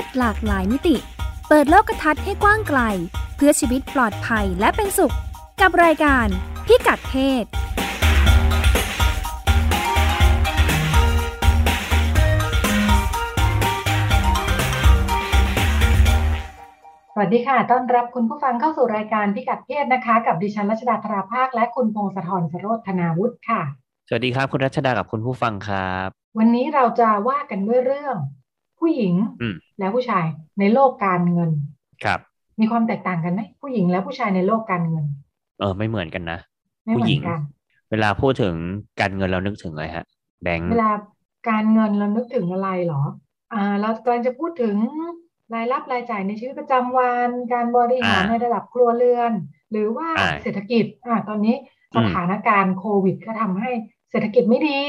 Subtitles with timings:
[0.00, 0.96] ศหลากหลายมิติ
[1.48, 2.80] เปิดโลกทัศน์ให้กว้างไกล
[3.36, 5.14] เพื่อชีวิตปลอดภัยและเป็นสุข
[5.60, 6.26] กับรายการ
[6.66, 7.44] พิกัดเพศ
[17.12, 23.62] สวัสดีค่ะ ต้อนรับคุณผู้ฟังเข้าสู่รายการพิกัดเพศนะคะ กับดิฉันรัชดาธราภาค และคุณพงศธรสโรธนาวุฒิค่ะ
[24.08, 28.16] สวัสดีครับ คุณรัชดากับคุณผู้ฟังครับ วันนี้เราจะว่ากันด้วยเรื่อง
[28.78, 30.24] ผู้หญิงอืม และผู้ชาย
[30.60, 31.50] ในโลกการเงิน
[32.04, 32.20] ครับ
[32.60, 35.04] มีความแตกต่างกันไหมผู้หญิงและผู้ชายในโลกการเงิน
[35.60, 36.38] เออไม่เหมือนกันนะ
[36.84, 37.40] ไม่เหผู้มืหญิองนกัน
[37.90, 38.54] เวลาพูดถึง
[39.00, 40.04] การเงินเรานึกถึงอะไรฮะ
[40.42, 40.92] แบงค์เวลา
[41.50, 43.02] การเงินเรานึกถึงอะไรเหรอ
[43.52, 44.76] อ่า เรากำลังจะพูดถึง
[45.54, 49.32] รายรับรายจ่ายในชีวิตประจำวัน การบริหารในระดับครัวเรือน
[49.70, 50.08] หรือว่า
[50.42, 51.56] เศรษฐกิจ อ่า ตอนนี้
[51.96, 53.70] สถานการณ์โควิดก็ทำให้
[54.10, 54.80] เศรษฐกิจไม่ดี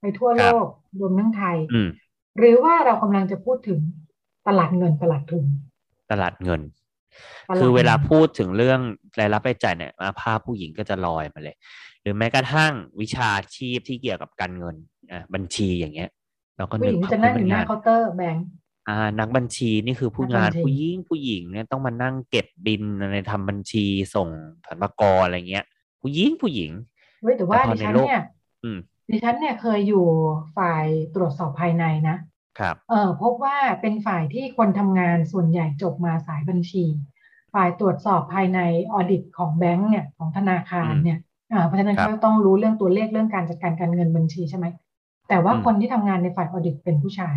[0.00, 0.64] ไปทั่วโลก
[1.00, 1.88] รวมทั้งไทยอืม
[2.38, 3.80] หรือว่าเรากำลังจะพูดถึง
[4.48, 5.44] ตลาดเงินตลาดทุน
[6.10, 6.60] ตลาดเงิน
[7.48, 8.80] ตลาดคือเวลางินพูดถึงเรื่อง
[9.20, 11.56] รายรับรายจ่ายเนี่ยอ่าภาพผู้หญิงก็จะลอยมาเลย
[12.02, 14.76] หรือแม้กระทั่งวิชาชีพที่เกี่ยวกับการเงิน
[15.12, 16.10] อ่าบัญชีอย่างเงี้ย
[16.56, 18.46] เราก็ผู้นึหกญิงภาพจะนั่งอยู่หงาน้านเคาน์เตอร์แบงก์
[18.88, 24.28] อ่านักบัญชีนี่คือผู้นักงาบันญชีผู้หญิงผู้หญิงเนี่ยต้องมานั่งเก็บบินอะไรทำบัญชีส่ง
[24.68, 25.64] สรรพากรอะไรเงี้ย
[26.02, 26.70] ผู้หญิงผู้หญิง
[27.20, 28.24] เฮ้ยแต่ว่าแต่พอดิในฉันโลกเนี่ย
[28.64, 28.78] อืม
[29.10, 30.06] ดิฉันเนี่ยเคยอยู่
[30.56, 32.16] ฝ่ายตรวจสอบภายในนะ
[32.58, 36.84] ครับเออพบว่าเป็นฝ่ายที่คนทำงานส่วนใหญ่จบมาสายบัญชี
[37.54, 38.60] ฝ่ายตรวจสอบภายใน
[38.92, 41.18] ออดิตของแบงก์เนี่ยของธนาคารอืมเนี่ย
[41.52, 44.66] อ่าเพราะฉะนั้นครับเขาต้องรู้เรื่องตัวเลขเรื่องการจัดการการเงินบัญชีใช่ไหม
[45.28, 47.36] แต่ว่าอืมคนที่ทำงานในฝ่ายออดิตเป็นผู้ชาย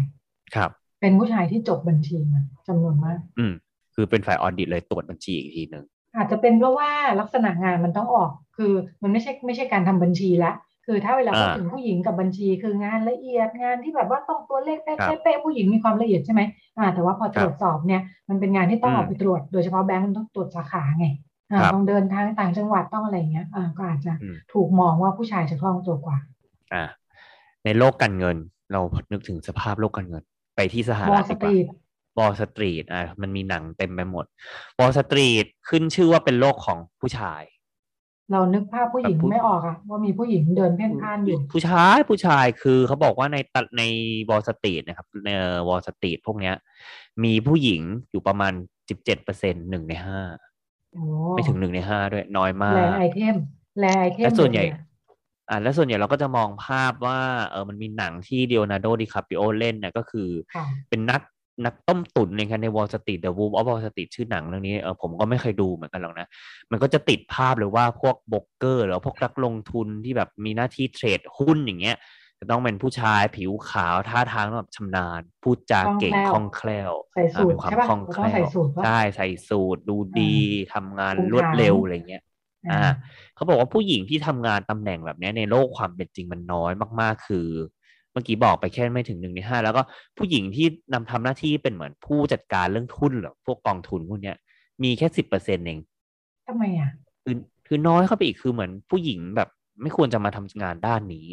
[0.55, 0.69] ครับ
[1.01, 3.53] เป็นผู้ชายที่จบบัญชีมาจำนวนมาก อืม
[3.95, 10.51] คือเป็นฝ่ายออดิตเลยตรวจบัญชีอีกทีหนึ่งอาจจะเป็นเพราะว่าลักษณะงานมันต้องออก คือมันไม่ใช่ไม่ใช่การทำบัญชีละ
[10.85, 16.41] คือถ้าเวลาพูดอ่าถึงผู้หญิงกับบัญชีคืองานละเอียดงานที่แบบว่าต้องตัวเลขเป๊ะครับเป๊ะๆผู้หญิงมีความละเอียดใช่ไหม
[16.77, 21.07] อ่าแต่ว่าพอครัตบรวจสอบเนี่ยมันเป็นงานที่ต้องอืมออกไปตรวจ โดยเฉพาะแบงก์มันต้องตรวจสาขาไง
[21.51, 26.17] อ่าครับต้องเดินทางต่างจังหวัดต้องอะไรอย่างเงี้ยอ่าก็อาจจะอืมถูกมองว่าผู้ชายจะคล่องตัวกว่า
[26.73, 26.83] อ่า
[27.65, 28.37] ในโลกการเงิน
[28.71, 30.23] เรานึกถึงสภาพโลกการเงิน
[30.55, 31.65] ไปที่สหวอรัลฐสดีตกว่ารีท
[32.17, 34.25] วอลสตรีทอ่ามันมีหนังเต็มไปหมด
[34.79, 37.41] วอลสตรีทขึ้นชื่อว่าเป็นโลกของผู้ชาย
[38.31, 43.83] เรานึกภาพผู้หญิงแบบผู้ไม่ออกอะว่ามีผู้หญิงเดินเพ่นพ่านอยู่ ผู้ชายผู้ชายคือเขาบอกว่าในตะใน
[44.29, 45.29] วอลสตรีทนะครับใน
[45.67, 46.55] วอลสตรีทพวกเนี้ย
[47.23, 47.81] มีผู้หญิง
[48.11, 48.53] อยู่ประมาณ
[48.89, 50.19] สิบเจ็ดเปอร์เซ็นหนึ่งในห้า
[50.93, 53.35] โอ้ไม่ถึงหนึ่งในห้าด้วยน้อยมาแลกไอเทม
[53.79, 54.81] แลไอเทมและส่วนใหญ่เลยอะ
[55.49, 57.19] อ่าแล้วส่วนใหญ่เราก็จะมองภาพว่า
[57.51, 61.21] เออมันมีหนังที่เดียนาโดดิคาปิโอเล่นเนี่ยก็คือค่ะเป็นนัก
[61.65, 66.27] นักต้มตุ๋นในคันในวอลสตรีทเดอะวูฟออฟวอลสตรีทชื่อหนังเรื่องนี้เออผมก็ไม่เคยดูเหมือนกันหรอกนะ
[66.71, 71.97] มันก็จะติดภาพเลยว่าพวกโบรกเกอร์หรือว่าพวกนักลงทุนที่แบบมีหน้าที่เทรดหุ้นอย่างเงี้ย
[72.39, 80.35] จะต้องเป็นผู้ชายผิวขาวท่าทางแบบชำนาญ พูดจาเก่งคคล่ล่อองงแคแคล่ล่ววใส่อ่าสูทมีความใช่ปะคล่องเราแคต้องล่ใส่วสูทปะใช่ใส่สูทดูดี
[80.73, 82.23] ทำงานคุมรวดฐานเร็วอะไรเงี้ย
[82.71, 82.91] อ่าอ่า
[83.35, 87.47] เขาบอกว่าผู้หญิงที่ทำงานตำแหน่งแบบเนี้ยในโลกความเป็นจริงมันน้อยมาก ๆ คือ
[88.11, 89.81] เมื่อกี้บอกไปแค่ไม่ถึงหนึ่งในห้าแล้วก็
[90.17, 94.35] ผู้หญิงที่นำทำหน้าที่เป็นเหมือนผู้จัดการเรื่องทุนหรือพวกกองทุนพวกเนี้ย
[94.83, 95.79] มีแค่สิบเปอร์เซ็นต์เอง
[96.47, 96.89] ทำไมอะ
[97.23, 97.35] คือ
[97.67, 99.49] คือน้อยเข้าไปอีกคือเหมือนผู้หญิงแบบ
[99.81, 101.27] ไม่ควรจะมาทำงานด้านนี้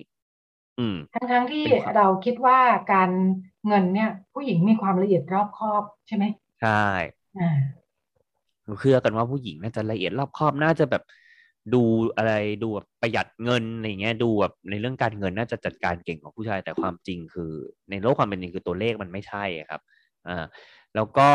[0.79, 2.59] อืมทั้งทั้งๆที่เป็นความเราคิดว่า
[2.93, 3.11] การ
[3.67, 6.25] เงินเนี่ย ผู้หญิงมีความละเอียดรอบคอบใช่ไหม
[6.63, 6.85] ใช่
[7.39, 7.51] อ่า
[8.81, 11.03] เชื่อกันว่าผู้หญิงน่าจะละเอียดรอบคอบน่าจะแบบ
[11.75, 11.83] ดู
[12.17, 17.53] อะไรดูแบบประหยัดเงินอะไรเงี้ยดูแบบในเรื่องการเงินน่าจะจัดการเก่งกว่าผู้ชาย แต่ความจริงคือ
[17.91, 19.81] ในโลกความเป็นจริงคือตัวเลขมันไม่ใช่อะครับ
[20.29, 20.45] อ่า
[20.95, 21.31] แล้วก็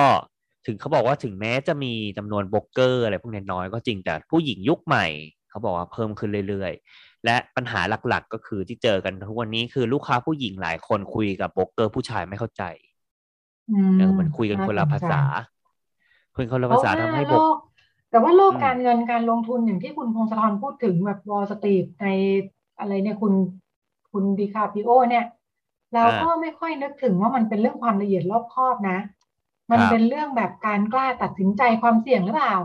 [0.67, 5.05] ถึงเขาบอกว่าถึงแม้จะมีจำนวนโบรกเกอร์อะไรพวกนี้น้อยก็จริงแต่ผู้หญิงยุคใหม่
[5.49, 12.63] เขาบอกว่าเพิ่มขึ้นเรื่อยๆ และปัญหาหลักๆ ก็คือที่เจอกันทุกวันนี้คือลูกค้าผู้หญิงหลายคนคุยกับโบรกเกอร์ผู้ชายไม่เข้าใจ
[13.69, 15.21] อืมเออมันคุยกันคนละน่สภาษา
[16.35, 17.57] คุยกันคนละภาษาเพภาราะว่าทำให้โลโบรกก
[18.13, 22.07] แต่ว่าโลกอืมการเงินการลงทุนอย่างที่คุณพงศธรพูดถึงแบบ Wall Street ใน
[22.79, 23.33] อะไรเนี่ยคุณ
[24.11, 25.25] คุณ DiCaprio เนี่ย
[25.93, 28.99] เราก็ไม่ค่อยนึกถึงว่ามันเป็นเรื่องความละเอียดรอบคอบนะ
[29.71, 32.55] มันเป็นเรื่องแบบการกล้าตัดสินใจความเสี่ยงหรือเปล่า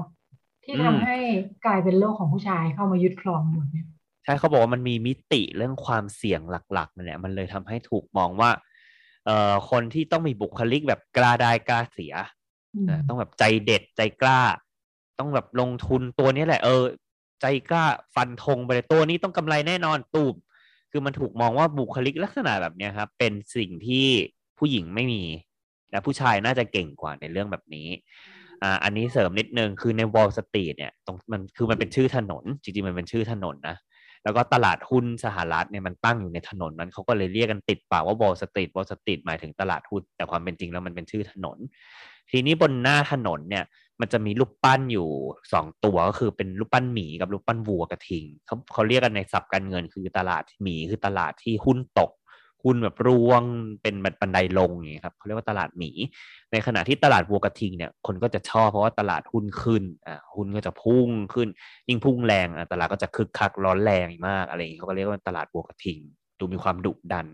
[0.64, 1.16] ที่ทำให้
[1.66, 3.86] กลายเป็นโลกของผู้ชายเข้ามายึดครองหมดเนี่ย
[4.24, 6.40] ใช่เขาบอกว่ามันมีมิติเรื่องความเสี่ยง
[6.72, 8.50] หลักๆเนี่ยมันเลยทำให้ถูกมองว่า
[9.26, 12.14] เอ่อคนที่ต้องมีบุคลิกแบบกล้าได้กล้าเสีย
[12.74, 14.40] อืมนะต้องแบบใจเด็ดใจกล้า
[15.18, 16.84] ต้องแบบลงทุนตัวนี้แหละ เออ
[17.40, 17.84] ใจกล้า
[18.14, 20.34] ฟันธงไปเลยตัวนี้ต้องกำไรแน่นอนตูม
[20.90, 24.06] คือมันถูกมองว่าบุคลิกลักษณะแบบเนี้ยครับ เป็นสิ่งที่
[24.58, 25.24] ผู้หญิงไม่มี
[25.90, 27.88] และผู้ชายน่าจะเก่งกว่าในเรื่องแบบนี้
[28.62, 33.76] อ่าอันนี้เสริมนิดนึงคือใน Wall Street เนี่ยตรงมันคือมันเป็นชื่อถนน จริงๆมันเป็นชื่อถนนนะ
[34.24, 41.58] แล้วก็ตลาดหุ้นสหรัฐเนี่ยมันตั้งอยู่ในถนนนั้นเขาก็เลยเรียกกันติดปากว่า Wall Street Wall Street หมายถึงตลาดหุ้นแต่ความเป็นจริงแล้วมันเป็นชื่อถนน
[42.30, 43.64] ทีนี้บนหน้าถนนเนี่ย
[44.00, 45.08] มันจะมีรูปปั้นอยู่
[45.52, 52.10] สองตัวก็คือเป็นรูปปั้นหมีกับรูปปั้นวัวกระทิงเขาเขาเรียกกันในศัพท์การเงินคือตลาดหมีคือตลาดที่หุ้นตก
[52.64, 53.42] หุ้นแบบร่วง
[53.82, 55.90] เป็นแบบบันไดลงอย่างนี้ครับเขาเรียกว่าตลาดหมี
[56.52, 61.48] ในขณะที่ตลาดวัวกระทิงเนี่ยคนก็จะชอบเพราะว่าตลาดหุ้นขึ้นอ่าหุ้นก็จะพุ่งขึ้น
[61.88, 65.98] ยิ่งพุ่งแรงอะตลาดก็จะคึกคักร้อนแรงมากอะไรอย่างนี้เขาก็เรียกว่าตลาดวัวกระทิง
[66.38, 67.26] ดูมีความดุดัน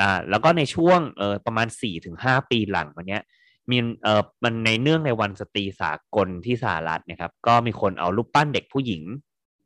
[0.00, 3.22] อ่าแล้วก็ในช่วงเออประมาณสี่ถึงห้าปีหลังวันเนี้ย
[3.70, 9.02] มีเออมันในเนื่องในวันสตรีสากลที่สหรัฐนะครับ ก็มีคนเอารูปปั้นเด็กผู้หญิง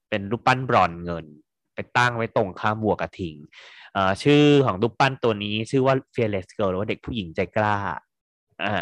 [0.08, 1.26] เป็นรูปปั้นบรอนเงิน
[1.74, 3.36] ไปตั้งไว้ตรงข้ามวัวกระทิง
[4.22, 7.76] ชื่อของรูปปั้นตัวนี้ชื่อว่า fearless girl หรือว่าเด็กผู้หญิงใจกล้า
[8.64, 8.74] อ่า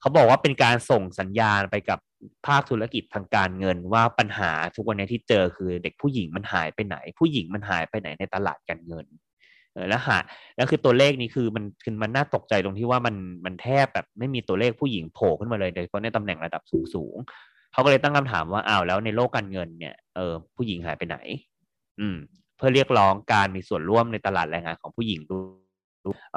[0.00, 1.98] เขาบอกว่าเป็นการส่งสัญญาณไปกับ
[2.46, 9.06] ภาคธุรกิจทางการเงินว่าปัญหาทุกวันนี้ที่เจอคือเด็กผู้หญิงมันหายไปไหน ผู้หญิงมันหายไปไหนในตลาดการเงิน
[9.74, 10.18] เออแล้วหา
[10.56, 13.14] แล้วคือตัวเลขนี้คือมันคือมันน่าตกใจตรงที่ว่ามัน
[13.44, 17.16] มันแทบแบบไม่มีตัวเลขผู้หญิงโผล่ขึ้นมาเลยโดยเฉพาะในตำแหน่งระดับสูงสูง
[17.72, 21.16] เขาก็เลยตั้งคำถามว่าอ้าวแล้วในโลกการเงินเนี่ยเออผู้หญิงหายไปไหน
[22.00, 22.16] อืม
[22.62, 25.36] พื่อเรียกร้องการมีส่วนร่วมในตลาดแรงงานของผู้หญิงดู
[26.34, 26.36] เ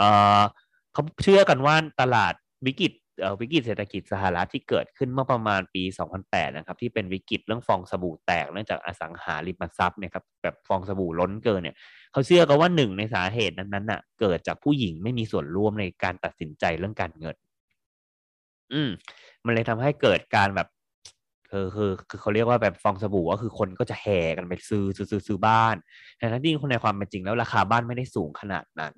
[0.93, 2.33] เขาเชื่อกันว่าตลาด
[2.65, 2.91] วิกฤต
[3.39, 5.83] วิกฤตเศรษฐกิจสหรัฐที่เกิดขึ้นเมื่อประมาณปี
[6.19, 11.75] 2008 นะครับ ที่เป็นวิกฤตเรื่องฟองสบู่แตกเนื่องจากอสังหาริมทรัพย์เนี่ยครับแบบฟองสบู่ล้นเกินเนี่ย
[12.11, 17.35] เขาเชื่อกันว่าหนึ่งในสาเหตุนั้นๆน่ะ เกิดจากผู้หญิงไม่มีส่วนร่วมในการตัดสินใจเรื่องการเงิน
[18.73, 18.89] อืม
[19.45, 20.67] มันเลยทำให้เกิดการแบบ
[21.55, 25.75] คือคือคือเขาเรียกว่าแบบฟองสบู่ก็คือคนก็จะแห่กันไปซื้อซื้อซื้อบ้าน
[26.17, 28.95] แต่ทั้งที่คนในความเป็นจริงแล้วราคาบ้านไม่ได้สูงขนาดนั้น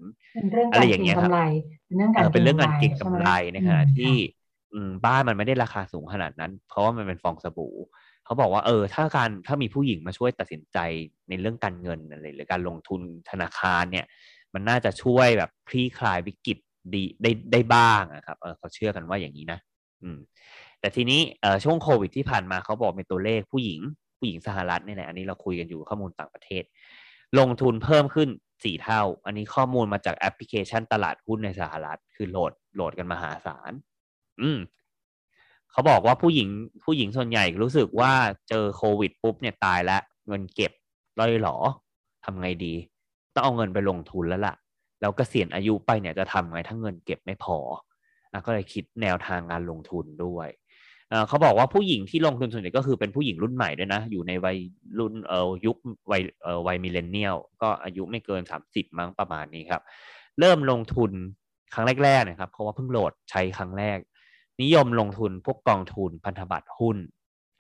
[0.71, 1.31] อะไรอย่างเงี้ยครับ
[1.88, 4.13] เป็นเรื่องการเป็นเรื่องการเก็งกำไรในขณะที่
[5.06, 7.75] บ้านมันไม่ได้ราคาสูงขนาดนั้น เพราะว่ามันเป็นฟองสบู่
[8.25, 10.77] เขาบอกว่าเออ ถ้าการถ้ามีผู้หญิงมาช่วยตัดสินใจ
[11.30, 14.06] ในเรื่องการเงินอะไรหรือการลงทุนธนาคารเนี่ย
[14.54, 16.57] มันน่าจะช่วยแบบคลี่คลายวิกฤต
[16.94, 19.59] ดีได้ได้บ้างนะครับเออเขาเชื่อกันว่าอย่างนี้นะ
[20.04, 20.19] อืม
[20.79, 21.21] แต่ทีนี้
[21.63, 23.79] ช่วงโควิดที่ผ่านมาเขาบอกเป็นตัวเลขผู้หญิง
[24.18, 26.63] ผู้หญิงสหรัฐเนี่ยแหละอันนี้เราคุยกันอยู่ข้อมูลต่างประเทศ
[27.39, 28.29] ลงทุนเพิ่มขึ้น
[28.63, 33.71] สี่เท่า อันนี้ข้อมูลมาจากแอปพลิเคชันตลาดหุ้นในสหรัฐ คือโหลดโหลดกันมหาศาล
[34.41, 34.59] อืม
[35.71, 36.50] เขาบอกว่าผู้หญิง
[36.85, 38.13] ผู้หญิงส่วนใหญ่รู้สึกว่า
[38.50, 40.71] เจอโควิดปุ๊บเนี่ยตายแล้วเงินเก็บ
[41.19, 41.57] ลอยหรอ
[42.23, 42.73] ทำไงดี
[43.33, 44.56] ต้องเอาเงินไปลงทุนแล้วละ่ะ
[45.01, 47.57] แล้วกเกษียณอายุไปเนี่ยจะทำไงถ้าเงินเก็บไม่พอ
[48.31, 50.47] อก็เลยคิดแนวทางการลงทุนด้วย
[51.27, 54.57] เขาบอกว่าผู้หญิงที่ลงทุนส่วนใหญ่ก็คือเป็นผู้หญิงรุ่นใหม่ด้วยนะ อยู่ในวัย
[55.00, 55.77] รุ่นเอ่อยุค
[56.12, 59.81] วัยเอ่อวัยมิเลเนียลก็อายุไม่เกินสามสิบมั้งประมาณนี้ครับ
[60.39, 61.12] เริ่มลงทุน
[61.74, 63.98] ครั้งแรกๆนะครับ เพราะว่าเพิ่งโหลดใช้ครั้งแรก
[64.62, 66.98] นิยมลงทุนพวกกองทุนพันธบัตรหุ้น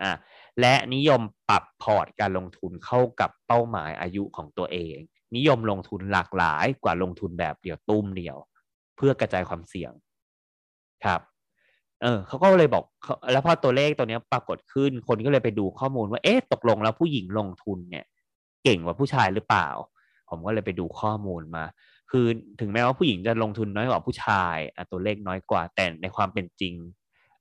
[0.01, 0.11] อ่า
[0.59, 4.97] และนิยมปรับพอร์ตการลงทุนเข้ากับเป้าหมายอายุของตัวเอง
[5.35, 8.37] นิยมลงทุนหลากหลายกว่าลงทุนแบบเดียวตุ้มเดียว
[8.95, 9.91] เพื่อกระจายความเสี่ยง
[11.05, 11.21] ครับ
[12.01, 12.83] เออเขาก็เลยบอก
[13.31, 18.05] แล้วพอตัวเลขตัวนี้ปรากฏขึ้นคนก็เลยไปดูข้อมูลว่าเอ๊ะตกลงแล้วผู้หญิงลงทุนเนี่ย
[18.63, 19.67] เก่งกว่าผู้ชายหรือเปล่า
[20.29, 21.63] ผมก็เลยไปดูข้อมูลมา
[22.11, 22.25] คือ
[22.59, 24.57] ถึงแม้ว่าผู้หญิงจะลงทุนน้อยกว่าผู้ชาย
[24.91, 26.75] ตัวเลขน้อยกว่า แต่ในความเป็นจริง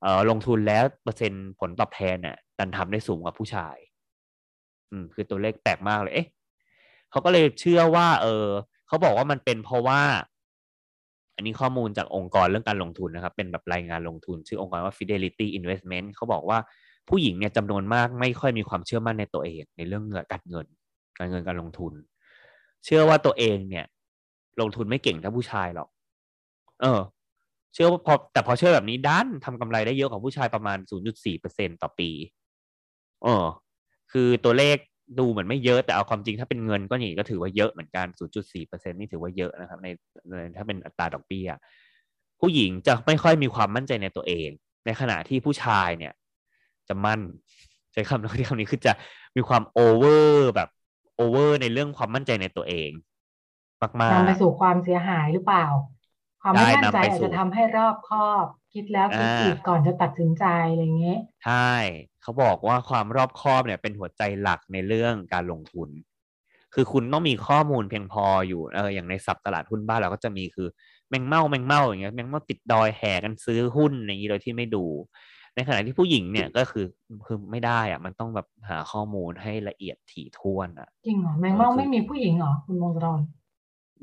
[0.02, 3.76] เออลงทุนแล้วเปอร์เซ็นต์ผลตอบแทนเนี่ยดันทำได้สูงกว่าผู้ชาย
[4.90, 6.28] อืมคือตัวเลขแปลกมากเลย เอ๊ะ
[7.10, 8.46] เขาก็เลยเชื่อว่า เออ
[8.88, 10.00] เขาบอกว่ามันเป็นเพราะว่า
[11.36, 16.58] อันนี้ข้อมูลจากองค์กรเรื่องการลงทุนนะครับ เป็นแบบรายงานลงทุน ชื่อองค์กรว่า Fidelity Investment เขาบอกว่า
[17.08, 20.66] ผู้หญิงเนี่ยจำนวนมากไม่ค่อยมีความเชื่อมั่นในตัวเอง ในเรื่องเงินการเงิน
[21.18, 21.92] การเงินการลงทุน
[22.84, 23.86] เชื่อว่าตัวเองเนี่ย
[24.60, 25.88] ลงทุนไม่เก่งเท่าผู้ชายหรอก
[26.80, 27.00] เออ
[27.74, 30.78] เชื่อว่าพอแต่พอเชื่อแบบนี้ด้านทำกำไรได้เยอะกว่าผู้ชายประมาณ
[31.30, 32.10] 0.4%ต่อปี
[33.22, 33.44] เออ
[34.12, 34.76] คือตัวเลข
[35.18, 38.06] ดูเหมือนไม่เยอะแต่เอาความจริงถ้าเป็นเงินก็นี่ก็ถือว่าเยอะเหมือนกัน
[38.50, 39.86] 0.4%นี่ถือว่าเยอะนะครับใน
[40.56, 41.48] ถ้าเป็นอัตราดอกเบี้ย
[42.40, 44.48] ผู้หญิงจะไม่ค่อยมีความมั่นใจในตัวเอง
[44.86, 46.12] ในขณะที่ผู้ชายเนี่ย
[46.88, 47.20] จะมั่น
[47.92, 48.92] ใช้คำนี้คำนี้คือจะ
[49.36, 50.68] มีความโอเวอร์แบบ
[51.16, 52.90] โอเวอร์ในเรื่องความมั่นใจในตัวเอง
[53.82, 55.66] มากๆนำไปสู่ความเสียหายหรือเปล่า
[56.42, 58.44] ความไม่มั่นใจอาจจะทำให้รอบคอบ
[58.76, 61.72] คิดแล้วคิดอีกก่อนจะตัดสินใจอะไรเงี้ยใช่
[62.22, 65.88] เขาบอกว่าความรอบคอบเนี่ยเป็นหัวใจหลักในเรื่องการลงทุน
[66.74, 70.68] คือคุณต้องมีข้อมูลเพียงพออยู่เอออย่างในสับตลาดหุ้นบ้านเราก็จะมีคือ
[71.08, 74.84] แมงเม่าแมงเม่าอย่างเงี้ยแมงเม่าติดดอยแห่กันซื้อหุ้นอย่างนี้โดยที่ไม่ดู
[75.54, 76.86] ในขณะที่ผู้หญิงเนี่ยก็คือ
[77.26, 83.06] คือไม่ได้อะมันต้องแบบหาข้อมูลให้ละเอียดถี่ถ้วนอะจริงเหรอแมงเม่าไม่มีผู้หญิงเหรอคุณมงคล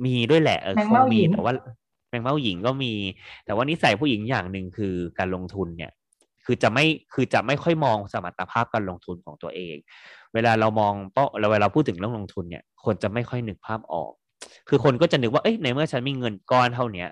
[0.05, 1.53] มีด้วยแหละเออคงมีแต่ว่า
[2.13, 2.93] แมงเม่าหญิงก็มี
[3.46, 5.91] แต่ว่านิสัยผู้หญิงอย่างหนึ่งคือการลงทุนเนี่ย
[6.46, 9.75] คือจะไม่คือจะไม่ค่อยมองสมรรถภาพการลงทุนของตัวเอง
[10.34, 14.12] เวลาเรามองเป้าเวลาเราพูดถึงเรื่องลงทุนเนี่ยคนจะไม่ค่อยนึกภาพออก
[14.70, 17.10] คือคนก็จะนึกว่าเอ้ยในเมื่อฉันมีเงินก้อนเท่าเนี้ย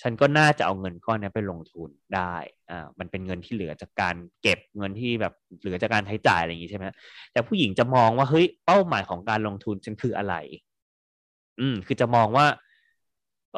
[0.00, 2.34] ฉันก็น่าจะเอาเงินก้อนนี้ไปลงทุนได้
[2.70, 6.86] อ่า มันเป็นเงินที่เหลือจากการเก็บเงินที่แบบเหลือจากการใช้จ่ายอะไรอย่างงี้ใช่ไหม
[7.32, 10.34] แต่ผู้หญิงจะมองว่าเฮ้ยเป้าหมายของการลงทุนฉันคืออะไร
[11.60, 12.46] อืม คือจะมองว่า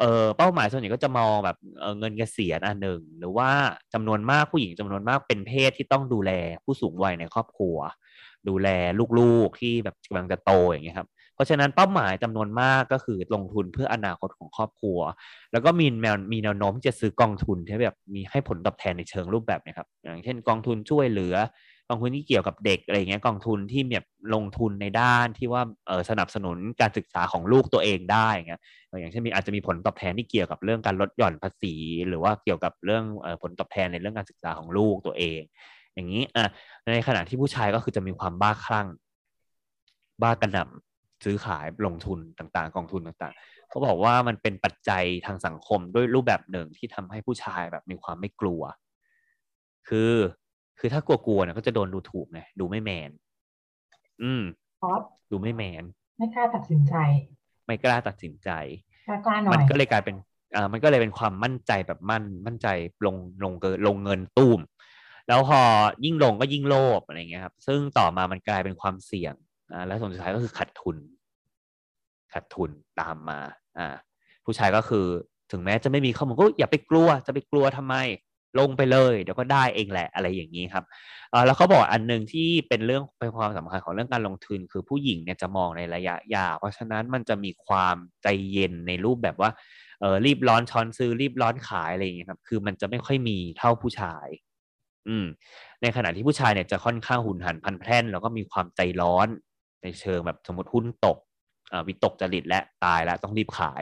[0.01, 3.49] เออเป้าหมายส่วนใหญ่ก็จะมองแบบเเงินเกษียณอันหนึ่ง หรือว่า
[3.93, 6.31] จำนวนมากผู้หญิงจำนวนมากเป็นเพศที่ต้องดูแล
[6.63, 7.77] ผู้สูงวัยในครอบครัว
[8.47, 8.67] ดูแล
[9.19, 14.99] ลูกๆที่แบบกำลังจะโตอย่างเงี้ยครับเพราะฉะนั้นเป้าหมายจำนวนมากก็คือลงทุนเพื่ออนาคตของครอบครัว
[15.51, 21.35] แล้วก็มีแนวมีแนวโน้มที่จะซื้อกองทุนที่แบบมีให้ผลตอบแทนในเชิงรูปแบบนะครับอย่างเช่นกองทุนช่วยเหลือ
[21.93, 24.05] องทุนที่เกี่ยวกับเด็กอะไรเงี้ยกองทุนที่แบบ
[24.35, 28.61] ลงทุนในด้านที่ว่าเออสนับสนุนการศึกษาของลูกตัวเองได้เงี้ย
[28.99, 31.73] อย่างเช่นมีอาจจะมีผลตอบแทนที่เกี่ยวกับเรื่องการลดหย่อนภาษี
[32.07, 33.03] หรือว่าเกี่ยวกับเรื่อง
[33.41, 35.41] ผลตอบแทนในเรื่องการศึกษาของลูกตัวเอง
[35.95, 36.45] อย่างนี้อะ
[36.93, 38.87] ในขณะที่ผู้ชายก็คือจะมีความบ้าคลั่ง
[40.21, 48.61] บ้ากระหน่ำซื้อขายลงทุนต่างๆ กองทุนต่างๆเขาบอกว่ามันเป็นปัจจัยทางสังคมด้วยรูปแบบหนึ่งที่ทำให้ผู้ชายแบบมีความไม่กลัว
[49.87, 50.11] คือ
[50.83, 53.11] คือถ้ากลัวๆเนี่ยก็จะโดนดูถูกไงดูไม่แมน
[54.23, 54.43] อืม
[54.77, 54.97] เพราะ
[55.31, 55.83] ดูไม่แมน
[56.17, 56.95] ไม่กล้าตัดสินใจ
[57.65, 58.49] ไม่กล้าตัดสินใจ
[59.07, 60.15] กล้ากล้าหน่อมันยก็เลยกลายเป็น
[60.55, 62.67] อ่ามันก็เลยเป็นความมั่นใจแบบมั่นมั่นใจ
[63.05, 64.59] ลงลงเกินลงเงินตุ้ม
[65.27, 65.59] แล้วพอ
[66.05, 69.33] ยิ่งลงก็ยิ่งโลภอะไรเงี้ยครับ ซึ่งต่อมามันกลายเป็นความเสี่ยง
[69.71, 70.97] อ่าแล้วผลสุดท้ายก็คือขาดทุน
[72.33, 72.69] ขาดทุน
[72.99, 73.39] ตามมา
[73.77, 73.87] อ่า
[74.45, 75.05] ผู้ชายก็คือ
[75.51, 77.95] ถึงแม้จะไม่มีข้อมูลก็อย่าไปกลัวจะไปกลัวทำไม
[78.59, 80.85] ลงไปเลยเดี๋ยวก็ได้เองแหละอะไรอย่างนี้ครับ
[81.33, 89.49] อ่าแล้วเขาบอกอันหนึ่งที่เป็นเรื่องเป็นความสำคัญของเรื่องการลงทุนคือผู้หญิงเนี่ยจะมองในระยะยาวเพราะฉะนั้นมันจะมีความใจเย็นในรูปแบบว่า
[89.99, 94.27] เออรีบร้อนช้อนซื้อรีบร้อนขายอะไรอย่างเงี้ยครับ คือมันจะไม่ค่อยมีเท่าผู้ชาย
[95.07, 95.25] อืม
[95.81, 99.27] ในขณะที่ผู้ชายเนี่ยจะค่อนข้างหุนหันพันแพร่นแล้วก็มีความใจร้อน
[99.83, 101.17] ในเชิงแบบสมมติหุ้นตก
[101.71, 103.81] อ่าวิตกจริตและตายแล้วต้องรีบขาย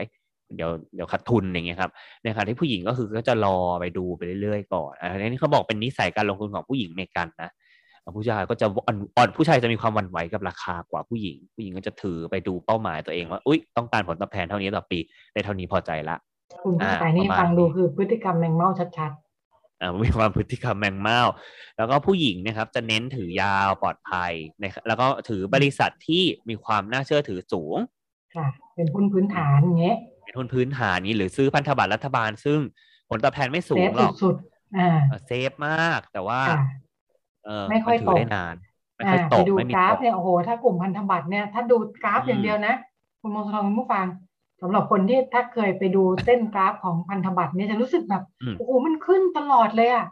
[0.56, 1.90] เดี๋ยวเดี๋ยวขาดทุนอย่างเงี้ยครับ
[2.22, 7.50] ในขณะที่ผู้หญิงก็คือก็จะรอไปดูไปเรื่อยๆก่อนอันนี้เขาบอกเป็นนิสัยการลงทุนของผู้หญิงอเมริกันนะ
[8.16, 14.98] ผู้ชายก็จะอ่อนอ่อนผู้ชายจะมีความหวั่นไหวกับราคากว่าผู้หญิง ผู้หญิงก็จะถือไปดูเป้าหมายตัวเองว่าอุ้ยต้องการผลตอบแทนเท่านี้ต่อปี
[15.32, 16.16] ได้เท่านี้พอใจละ
[16.62, 19.12] คุณผู้อ่าชายนี่ประมาณฟังดูนี้คือพฤติกรรมแมงเม่าชัด
[19.82, 21.20] อ่ามีความพฤติกรรมแมงเม่า
[21.76, 29.96] แล้วก็ผู้หญิงนะครับจะเน้นถือยาวปลอดภัยนะครับแล้วก็ถือบริษัทที่มีความน่าเชื่อถือสูงๆค่ะเป็นหุ้นพื้นฐานอย่างเงี้ย
[30.30, 32.60] เป็นทุนพื้นฐานนี้หรือซื้อพันธบัตรรัฐบาล ซึ่ง
[33.08, 36.80] ผลตอบแทนไม่สูเซงฟหรอกสุดๆอ่าเออเซฟมากแต่ว่าค่ะ
[37.42, 38.54] เออไม่ค่อยนถืตกได้นาน
[38.96, 42.74] ไม่อ่าค่อยตไปกดูไม่มีกราตฟกเนี่ยโอ้โหถ้ากลุ่มพันธบัตรเนี่ยถ้าดูกราฟอืมอย่างเดียวนะ
[43.20, 44.06] คุณมงคลคุณผู้ฟัง
[44.60, 50.04] สำหรับคนที่ถ้าเคยไปดูเส้นกราฟของพันธบัตรเนี่ยจะรู้สึกแบบอืมโอ้โหมันขึ้นตลอดเลยอะ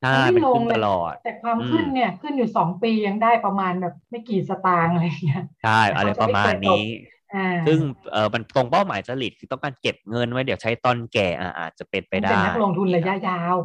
[0.00, 7.19] ใช่มันไม่เป็นลขึ้งนเลยตลอดแต่ความอืมขึ้นเนี่ยขึ้นอยู่สองปียังได้ประมาณแบบไม่กี่สตางค์อะไรอย่างเงี้ยใช่อะไรประมาณนี้อ่า
[7.66, 7.78] ซึ่ง
[8.12, 13.56] เออมันตรงเป้าหมายจริตคือต้องการเก็บเงินไว้เดี๋ยวใช้ตอนแก่อะอาจจะเป็นไปมันได้เป็นนักลงทุนระยะยาว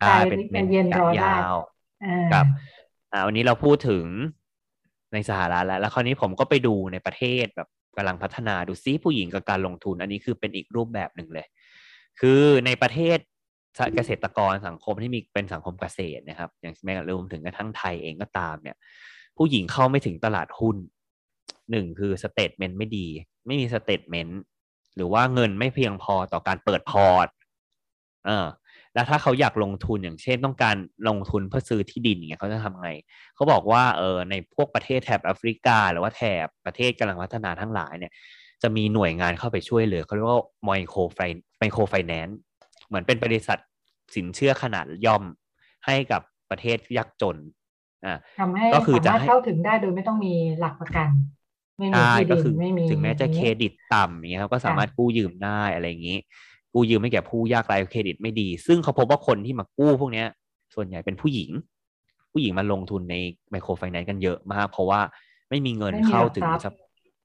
[0.00, 1.56] ใช่ใจเป็นใจเป็นเย็นรอระยะได้ยาว
[2.04, 2.46] อ่าครับ
[3.12, 4.04] อ่าวันนี้เราพูดถึง
[5.12, 11.46] ในสหรัฐแล้ว แล้วคราวนี้ผมก็ไปดูในประเทศแบบกำลังพัฒนาดูซิผู้หญิงกับการลงทุน อันนี้คือเป็นอีกรูปแบบหนึ่งเลย
[12.20, 13.18] คือในประเทศ
[13.96, 18.76] เกษตรกรสังคมที่มีเป็นสังคมเกษตรนะครับ อย่างแม้กระทั่งรวมถึงกระทั่งไทยเองก็ตามเนี่ย
[19.36, 20.76] ผู้หญิงเข้าไม่ถึงตลาดหุ้น
[21.70, 23.06] หนึ่งคือ statement ไม่ดี
[23.46, 24.40] ไม่มี statement
[24.96, 27.28] หรือว่าเงินไม่เพียงพอต่อการเปิด port
[28.26, 28.46] เออ
[28.94, 30.76] แล้วถ้าเขาอยากลงทุนอย่างเช่นต้องการ
[31.08, 32.90] ลงทุนเพื่อซื้อที่ดินอย่างเงี้ยเขาจะทำไง
[33.34, 38.12] เขาบอกว่าเออในพวกประเทศแถบแอฟริกา หรือว่าแถบประเทศกำลังพัฒนาทั้งหลายเนี่ย
[38.62, 41.18] จะมีหน่วยงานเข้าไปช่วยเหลือเขาเรียกว่าไมโครไฟ
[41.58, 42.38] ไมโครไฟแนนซ์
[42.86, 43.58] เหมือนเป็นบริษัท
[44.14, 45.22] สินเชื่อขนาดย่อม
[45.86, 47.36] ให้กับประเทศยากจน
[48.04, 51.08] อ่าทำให้ก็คือจะสามารถให้เข้าถึงได้โดยไม่ต้องมีหลักประกัน
[51.88, 56.18] ใช่ที่ก็ดินคือไม่มีถึงแม้จะอย่างเครงี้ยดิตต่ำอย่างเงี้ยครับก็สามารถกู้ยืมได้อะไรอย่างนี้
[56.72, 60.26] กู้ยืมไม่แก่ผู้ยากไร้เครดิตไม่ดี ซึ่งเขาพบว่าคนที่มากู้พวกเนี้ย
[60.74, 61.50] ส่วนใหญ่เป็นผู้หญิง
[62.32, 63.16] ผู้หญิงมาลงทุนใน
[63.50, 65.00] ไมโครไฟแนนซ์กันเยอะมาก เพราะว่า
[65.50, 66.80] ไม่มีเงินไม่มีเข้าหลักถึงทรัพย์ทรัพย์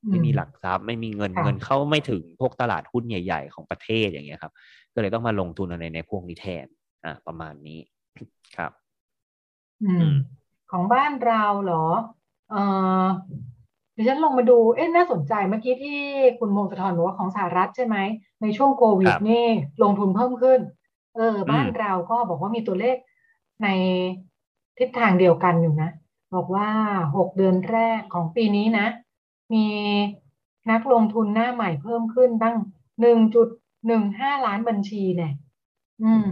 [0.10, 4.54] ไม่มีอืมหลักทรัพย์ไม่มีเงินค่ะเงินเข้าไม่ถึงพวกตลาดหุ้นใหญ่ ๆ ของประเทศอย่างเงี้ยครับ
[4.94, 6.68] ก็เลยต้องมาลงทุนในในพวกนี้แทน
[7.06, 7.80] อ่าประมาณนี้
[8.58, 8.72] ครับ
[9.82, 10.16] อือืมม
[10.72, 11.76] ของบ้านเราเหรอ
[12.48, 12.58] เออ
[13.96, 15.98] เดี๋ยวฉันลองมาดู เอ๊ะ น่าสนใจ เมื่อกี้ที่
[16.40, 17.98] คุณพงศธรบอกว่าของสหรัฐใช่ไหม
[18.42, 19.46] ในช่วงโควิคดรับนี่
[19.84, 20.60] ลงทุนเพิ่มขึ้น
[21.16, 22.98] เออ บ้านอืมเราก็บอกว่ามีตัวเลข
[23.64, 23.68] ใน
[24.78, 25.90] ทิศทางเดียวกันอยู่นะ
[26.36, 26.70] บอกว่า
[27.16, 28.88] หกเดือนแรกของปีนี้นะ
[29.54, 29.66] มี
[30.72, 32.56] นักลงทุนหน้าใหม่เพิ่มขึ้นตั้ง
[33.02, 33.48] หนึ่งจุด
[33.88, 35.34] หนึ่งห้าล้านบัญชีเนี่ย
[36.04, 36.28] อืม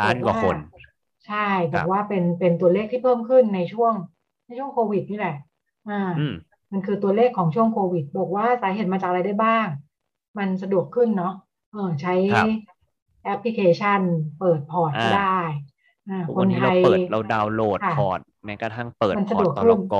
[0.00, 0.56] ล้านกว่าคน
[1.26, 3.92] ใช่ครับอบกว่าเป็นเป็นตัวเลขที่เพิ่มขึ้นในช่วง
[4.46, 5.36] ในช่วงโควิดนี่แหละ
[5.88, 6.26] อ่าอื
[6.68, 9.66] มมันคือตัวเลขของช่วงโควิด บอกว่าสาเหตุมาจากอะไรได้บ้าง
[10.38, 11.34] มันสะดวกขึ้นเนาะ
[11.72, 12.48] เออใช้ครับ
[13.24, 14.00] แอปพลิเคชัน
[14.38, 15.38] เปิดพอร์ตก็อ่าได้
[16.08, 19.94] อ่าควันนนี้ไทเรายเปิดเราดาวน์โหลดค่ะพอร์ตแม้กระทั่งเปิดมันพสะอดร์วตกตขึ้ลนก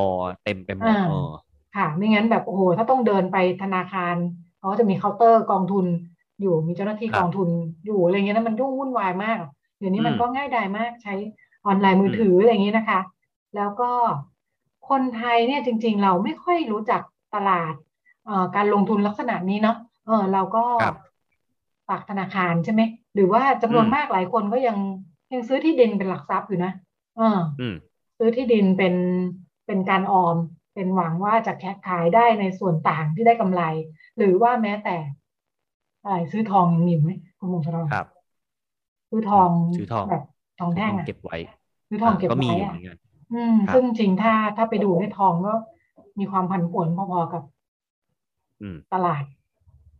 [0.44, 1.30] เต็มไปหมดอ่าเออ
[1.76, 4.16] ค่ะ ไม่งั้นแบบโอ้โหถ้าต้องเดินไปธนาคาร
[4.58, 5.86] เขาก็จะมีเคาน์เตอร์กองทุน
[6.40, 7.48] อยู่มีเจ้าหน้าที่ครับกองทุน
[7.86, 9.38] อยู่อะไรเงี้ยนะมันยุ่งวุ่นวายมาก
[9.78, 11.14] เดี๋ยวนี้มันอืมก็ง่ายดายมากใช้
[11.66, 13.00] ออนไลน์มือถืออะไรอย่างนี้นะคะ
[13.56, 13.90] แล้วก็
[14.88, 17.02] คนไทยเนี่ยจริง ๆ เราไม่ค่อยรู้จัก
[17.34, 17.74] ตลาด
[18.24, 19.76] เอ่อการลงทุนลักษณะนี้เนาะ
[20.06, 20.94] เออเราก็ครับ
[21.88, 22.82] ฝากธนาคารใช่ไหม
[23.14, 24.76] หรือว่าจำนวนอืมมากหลายคนก็ยัง
[25.32, 26.72] ยังซื้อที่ดินเป็นหลักทรัพย์อยู่นะ
[27.16, 27.76] เอออืม
[28.18, 28.94] ซื้อที่ดินเป็น
[29.66, 30.36] เป็นการออม
[30.74, 33.62] เป็นหวังว่าจะแคะขายได้ในส่วนต่างที่ได้กำไร
[34.16, 34.96] หรือว่าแม้แต่
[36.02, 38.06] อะไรซื้อทองยังมีอยู่ไหมคุณมงคลครับ
[39.10, 40.22] ซื้อทองซื้อทองแบบ
[40.58, 41.36] ทองแท่งต้องอะเก็บไว้
[41.88, 42.96] ซื้อทองเก็บก็มีไว้อยู่อะเหมือนกัน
[43.32, 45.52] อืมครับซึ่งจริงๆถ้าถ้าไปดูในทองก็
[46.18, 47.42] มีความผันผวนพอๆกับ
[48.60, 49.24] อืมตลาด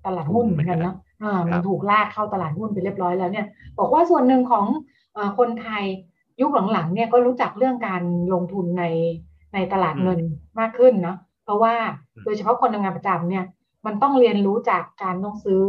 [0.07, 3.47] ตลาดหุ้นเหมือนกันเนาะอ่าคมัรันบถูกลากเข้าตลาดหุ้นไปเรียบร้อยแล้วเนี่ย
[3.79, 4.67] บอกว่าส่วนหนึ่งของ
[5.15, 5.85] เอ่อคนไทย
[6.41, 8.03] ยุคหลังๆเนี่ยก็รู้จักเรื่องการ
[8.33, 8.85] ลงทุนใน
[9.55, 10.21] ในตลาดเงิน
[10.59, 11.75] มากขึ้นเนาะเพราะว่า
[12.25, 13.45] โดยเฉพาะคนทำงานประจำเนี่ย
[13.87, 15.63] มันต้องเรียนรู้จากการต้องซื้อ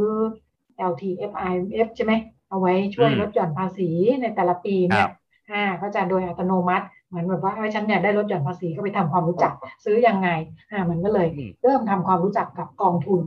[0.76, 2.14] LTF IMF ใช่ไหม
[2.50, 3.90] เอาไว้ช่วยอืมลดหย่อนภาษี
[4.22, 5.10] ในแต่ละปีเนี่ครัยบ
[5.50, 9.54] อ่าก็จะโดยอัตโนมัติ เหมือนแบบว่าเอ้ยฉันเนี่ยได้ลดหย่อนภาษีก็ไปทำความรู้จัก
[9.86, 10.30] ซื้อยังไง
[10.72, 13.22] อ่ามันก็เลยอืมเริ่มทำความรู้จักกับกองทุน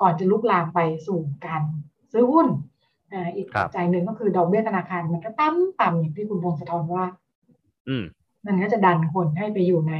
[0.00, 1.62] ก่อนจะลุกลามไปสู่การ
[2.12, 2.46] ซื้อหุ้น
[3.12, 7.06] อ่าอีกครัปับจจัยหนึ่งก็คือดอกเบี้ยธนาคารมันก็ต่ำต่ำอย่างที่คุณพงศธรว่า
[7.88, 8.04] อืม
[8.46, 9.94] มันก็จะดันคนให้ไปอยู่ใน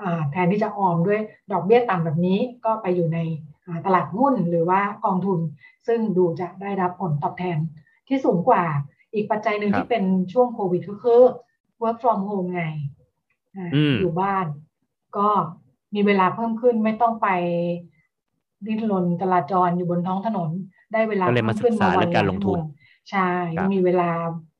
[0.00, 1.20] อ่าแทนที่จะออมด้วย
[1.52, 3.18] ดอกเบี้ยต่ำแบบนี้ก็ไปอยู่ใน
[3.66, 5.38] อ่าตลาดหุ้นหรือว่ากองทุน
[5.86, 7.58] ซึ่งดูจะได้รับผลตอบแทน
[8.08, 8.64] ที่สูงกว่า
[9.14, 11.20] อีกปัจจัยหนึ่งครับที่เป็นช่วงโควิดก็คือ
[11.82, 12.62] work from home ไง
[13.56, 14.46] อ่าอืมอยู่บ้าน
[15.16, 15.28] ก็
[15.94, 17.28] มีเวลาเพิ่มขึ้นไม่ต้องไป
[18.66, 20.50] ดิ้นรนจราจรอยู่บนท้องถนน
[20.92, 22.70] ได้เวลาก็เลยมาเพิ่มขึ้นศึกษาวัเรื่องการลงทุนชั่วโม
[23.10, 24.10] ใช่ครับมีเวลา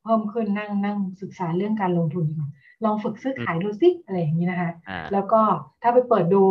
[0.03, 2.49] เพิ่มขึ้นนั่งนั่งศึกษาเรื่องการลงทุนดีกว่า
[2.85, 5.41] ลองฝึกซื้อขายดูสิอะไรอย่างนี้นะคะอ่าแล้วก็
[5.81, 6.43] ถ้าไปเปิดดู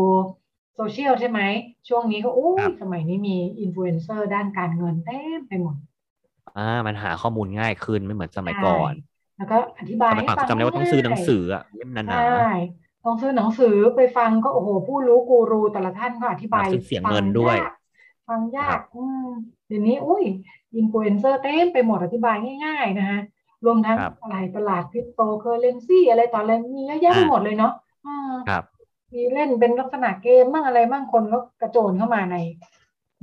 [0.77, 1.41] โซเชียลใช่ไหม
[1.89, 5.77] ช่วงนี้ก็โอ้ยครับสมัยนี้มีอินฟลูเอนเซอร์ด้านการเงินเต็มไปหมด
[6.57, 8.95] อ่ามันหาข้อมูลง่ายขึ้นไม่เหมือนสมัยใช่ก่อน
[9.37, 12.51] แล้วก็อธิบายสมัยให้ก่อนฟังจำได้ว่าต้องซื้อหนังสืออะเล่มหนาใช่
[13.05, 17.73] ต้องซื้อหนังสือไปฟังก็โอ้โหผู้รู้กูรูแต่ละท่านก็อธิบายซึ่งเสียเงินด้วยฟังยาก
[18.29, 19.27] ฟังยากครับอืม
[19.67, 20.25] เดี๋ยวนี้อุ้ย
[20.77, 23.21] อินฟลูเอนเซอร์เต็มไปหมดอธิบายง่าย ๆ นะคะ
[23.65, 27.73] รวมทั้งครับอะไรตลาดคริปโตเคอเรนซีอะไรต่ออะไรมีเยอะแยะไปอ่าหมดเลยเนาะ
[28.07, 28.65] อืมๆครับ
[29.13, 32.37] มีเล่นเป็นลักษณะเกมมั่งอะไรมั่งคนก็กระโจนเข้ามาใน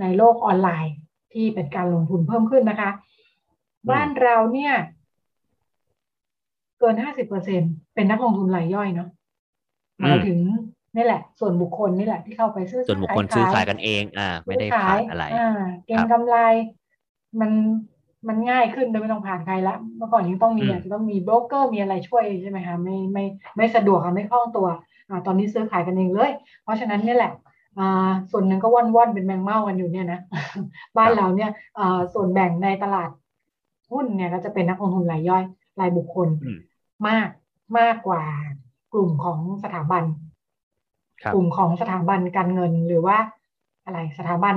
[0.02, 0.96] ในโลกออนไลน์
[1.34, 2.92] ที่เป็นการลงทุนเพิ่มขึ้นนะคะ
[3.88, 7.62] มบ้านเราเนี่ยเกินห้าสิบเปอร์เซ็น
[7.96, 9.10] เป็นนักลงทุนรายย่อยเนาะ
[10.00, 10.40] หมายถึง
[10.96, 15.50] นี่แหละ ส่วนบุคคลนี่แหละที่เข้าไปซื้อส่วนบุคคลซื้อขายกันเอง อ่า ไม่ได้ซื้อขผ่ายนอะไรอ่า
[15.86, 16.38] เก็งครับกำไร
[17.40, 17.52] มัน
[18.28, 23.24] มันง่ายขึ้นโดยไม่ต้องผ่านใครละเมื่อก่อนยังต้องมีอืมอาจจะต้องมีโบรกเกอร์มีอะไรช่วยใช่ไหมคะไม่ไม่
[23.58, 24.68] ไม่สะดวกค่ะไม่คล่องตัว
[25.10, 26.32] อ่าตอนนี้ซื้อขายกันเองเลย
[26.64, 27.32] เพราะฉะนั้นเนี่ยแหละ
[27.80, 30.20] อ่าส่วนหนึ่งก็ว่อนว่อนๆเป็นแมงเม่ากันอยู่เนี่ยนะ
[30.98, 33.10] บ้านเราเนี่ยอ่าส่วนแบ่งในตลาด
[33.92, 35.44] หุ้นเนี่ยก็จะเป็นนักลงทุนรายย่อย
[35.80, 36.52] รายบุคคลอื
[37.06, 37.28] มมาก
[37.78, 38.24] มากกว่า
[38.94, 40.04] กลุ่มของสถาบัน
[41.22, 43.18] ครับกลุ่มของสถาบันการเงินหรือว่า
[43.86, 44.56] อะไรสถาบัน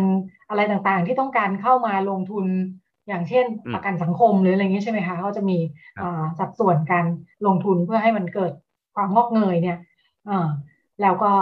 [0.48, 2.46] อะไรต่างๆ ที่ต้องการเข้ามาลงทุน
[3.08, 5.58] อย่างเช่นอืมประกันสังคมหรืออะไรเงี้ยใช่ไหมคะเขาจะมี
[5.96, 7.06] ครับอ่าสัดส่วนการ
[7.46, 8.52] ลงทุนเพื่อให้มันเกิด
[8.94, 9.78] ความงอกเงยเนี่ย
[10.26, 10.48] เออ
[11.02, 11.32] แล้วก็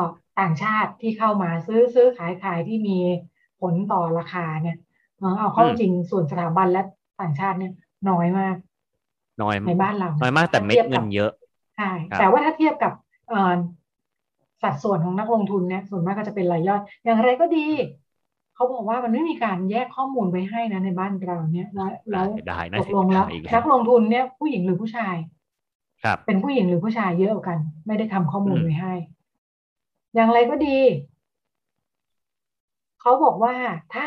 [0.40, 2.98] ต่างชาติที่เข้ามาซื้อซื้อขายขายที่มี
[3.60, 4.76] ผลต่อราคาเนี่ย
[5.18, 6.82] เออเอาเข้าจริงส่วนสถาบันและ
[7.20, 7.72] ต่างชาติเนี่ย
[8.08, 8.56] น้อยมาก
[9.42, 11.30] น้อยในบ้านเราน้อยมากแต่ถ้เม็ดทียบเงิกับนเยอะ
[11.76, 12.92] ใช่ครับแต่ว่าถ้าเทียบกับ
[13.28, 13.54] เอ่อ
[14.62, 17.66] สัดส่วนของนักลงทุนเนี่ยส่วนมากก็จะเป็นรายย่อยอย่างไรก็ดี
[18.54, 25.16] เขาบอกว่ามันไม่มีการแยกข้อมูลไว้ให้นะในบ้านเราเนี่ยแล้วแล้วได้น่าตกเสียลงแล้วดายอีกแล้นัวกลงทุนเนี่ยผู้หญิงหรือผู้ชาย
[26.04, 28.94] ครับเป็นผู้หญิงหรือผู้ชายเยอะกว่ากัน ไม่ได้ทำข้อมูลอืมไว้ให้
[30.14, 30.78] อย่างไรก็ดี
[33.00, 33.54] เขาบอกว่า
[33.94, 34.06] ถ้า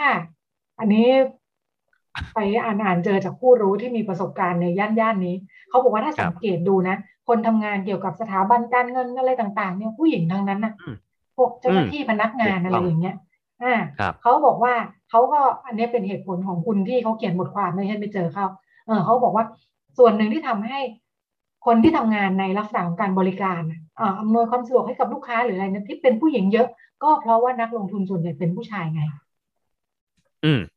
[0.79, 1.07] อันนี้
[2.35, 5.35] ไปอ่านอ่านเจอจากผู้รู้ที่มีประสบการณ์ในย่านย่านนี้
[5.69, 6.95] เขาบอกว่าถ้าครัสับงเกตดูนะ
[7.27, 10.95] คนทำงานเกี่ยวกับสถาบันการเงินอะไรต่าง ๆ เนี่ยผู้หญิงทั้งนั้นน่ะอืม
[11.37, 13.15] พวกเจ้าหน้าอืมที่พนักงานถูกอะไรต้องอย่างเงี้ย
[13.63, 14.73] อ่าครับเขาบอกว่า
[15.09, 18.45] เขาก็อันนี้เป็นเหตุผลของคุณที่เขาเขียนบทความไม่ให้ไปเจอเขา
[18.87, 19.45] เออเขาบอกว่า
[19.97, 20.79] ส่วนหนึ่งที่ทำให้
[21.65, 26.67] คนที่ทำงานในลักษณะของการบริการน่ะอ่าอำนวยความสะดวกให้กับลูกค้าหรืออะไรเนี่ยที่เป็นผู้หญิงเยอะ
[27.03, 29.01] ก็เพราะว่านักลงทุนส่วนใหญ่เป็นผู้ชายไง
[30.45, 30.76] อืมอ่า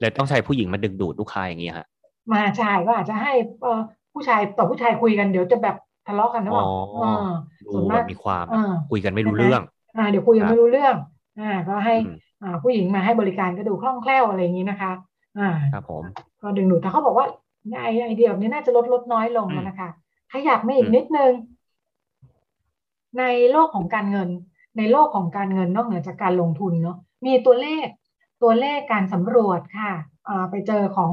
[0.00, 1.86] เลยต้องใช้ผู้หญิงมาดึงดูดลูกค้าอย่างนี้ฮะ
[2.32, 3.80] มาชายก็อาจจะให้เอ่อ
[4.12, 7.28] ผู้ชายต่อผู้ชายคุยกันเดี๋ยวจะแบบทะเลาะกันหรือเปล่าอ๋อเออ
[7.66, 9.62] ดูส่วนแบมากบมีความเออคุยกันไม่รู้เรื่อง
[9.96, 10.94] อ่าเดี๋ยวคุยกันไม่รู้เรื่อง
[11.40, 14.92] อ่าก็ให้อืมอ่าผู้หญิงมาให้บริการก็ดูคล่องแคล่วอะไรอย่างนี้นะคะ
[15.38, 16.02] อ่าครับผม
[16.42, 17.26] ก็ดึงดูดแต่เขาบอกว่า
[17.82, 19.88] ไอไอเดียแบบนี้น่าจะลดลดน้อยลงอืมแล้วนะคะ
[20.32, 21.32] ขยับมาอีกอืมนิดนึง
[23.18, 24.28] ในโลกของการเงิน
[24.78, 27.86] ในโลกของการเงินนอกเหนือจากการลงทุนเนาะมีตัวเลข
[28.42, 29.92] ตัวเลขการสำรวจค่ะ
[30.28, 31.12] อ่าไปเจอของ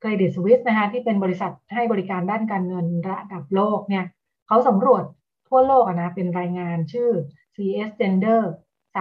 [0.00, 4.04] เครดิตสวิสนะคะที่เป็นบริษัทให้บริการด้านการเงินระดับโลกเนี่ย
[4.46, 5.04] เขาสำรวจ
[5.48, 7.10] ทั่วโลกอะนะเป็นรายงานชื่อ
[7.54, 8.40] CS Gender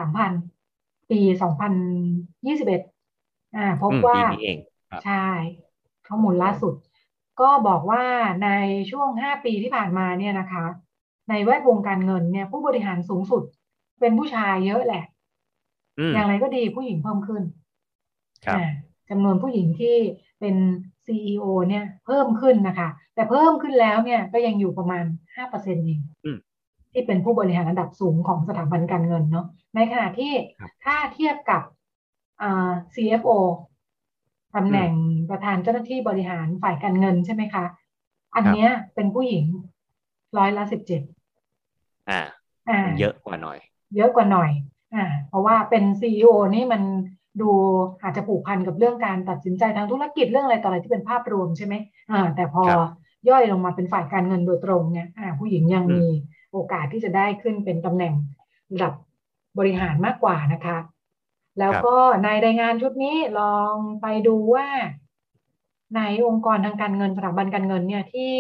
[0.04, 1.22] 3,000 ปี
[2.18, 4.58] 2021อ่าพบอืมว่าปีนี้เอง
[4.92, 5.28] ครับใช่
[6.08, 6.74] ข้อมูลล่าสุด
[7.42, 8.04] ก็บอกว่า
[8.44, 8.50] ใน
[8.92, 10.66] ช่วง 5 ปีที่ผ่านมาเนี่ยนะคะ
[11.30, 13.44] ในแวดวงการเงินเนี่ยผู้บริหารสูงสุด
[14.00, 15.04] เป็นผู้ชายเยอะแหละ
[16.00, 17.44] อืมอย่างไรก็ดีผู้หญิงเพิ่มขึ้น
[18.46, 18.72] ครับอ่า
[19.10, 19.96] จำนวนผู้หญิงที่
[20.40, 20.56] เป็น
[21.06, 25.06] CEO เนี่ยเพิ่มขึ้นนะคะ แต่เพิ่มขึ้นแล้วเนี่ยก็ยังอยู่ประมาณ
[25.46, 26.38] 5%เองอืม
[26.92, 31.62] ที่เป็นผู้บริหารระดับสูงของสถาบันการเงินเนาะในขณะที่ครับถ้าเทียบกับ
[32.42, 33.32] อ่า CFO
[34.56, 34.92] ตำแหน่ง
[35.30, 37.66] ประธานเจ้าหน้าที่บริหารฝ่ายการเงินใช่ไหมคะ
[38.36, 39.46] อันเนี้ยเป็นผู้หญิง
[40.38, 41.02] ร้อยละสิบเจ็ด
[42.10, 42.22] อ่า
[42.70, 43.58] อ่าเยอะกว่าหน่อย
[43.96, 44.52] เยอะกว่าหน่อย
[44.96, 46.26] อ่าเพราะว่าเป็นซีอ
[46.56, 46.82] นี่มัน
[47.42, 47.50] ดู
[48.02, 51.76] อาจจะผูกพันกับเรื่องการตัดสินใจทางธุรกิจเรื่องอะไรต่ออะไรที่เป็นภาพรวมใช่ไหม
[52.12, 52.90] อ่าแต่พอครับ
[53.30, 56.06] ย่อยลงมาเป็นฝ่ายการเงินโดยตรงเนี่ยอ่าผู้หญิงยังอืมมี
[56.52, 58.14] โอกาสที่จะได้ขึ้นเป็นตำแหน่ง
[58.72, 58.94] ระดับ
[59.58, 60.78] บริหารมากกว่านะคะ
[61.60, 64.68] แล้วก็ในรายงานชุดนี้ลองไปดูว่า
[65.96, 68.34] ในองค์กรทางการเงินสถาบันการเงินเนี่ยที่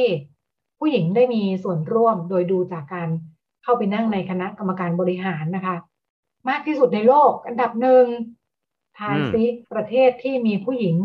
[0.79, 3.09] ผู้หญิงได้มีส่วนร่วมโดยดูจากการ
[3.63, 5.75] เข้าไปนั่งในคณะกรรมการบริหารนะคะ
[6.49, 8.05] มากที่สุดในโลก อันดับหนึ่ง
[8.97, 10.95] ทายอืมซิประเทศที่มีผู้หญิง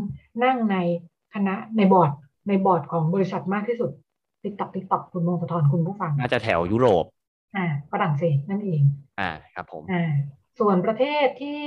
[0.45, 0.77] นั่งใน
[1.35, 2.11] คณะในบอร์ด
[2.49, 3.91] ในบอร์ดของบริษัทมากที่สุด
[4.43, 7.05] ติ๊กตักติ๊กตักคุณมงคลทรคุณผู้ฟัง น่าจะแถวยุโรป
[7.57, 8.83] อ่าฝรั่งเศสนั่นเอง
[9.21, 10.13] อ่าครับผมอ่า
[10.59, 11.63] ส่วนประเทศที่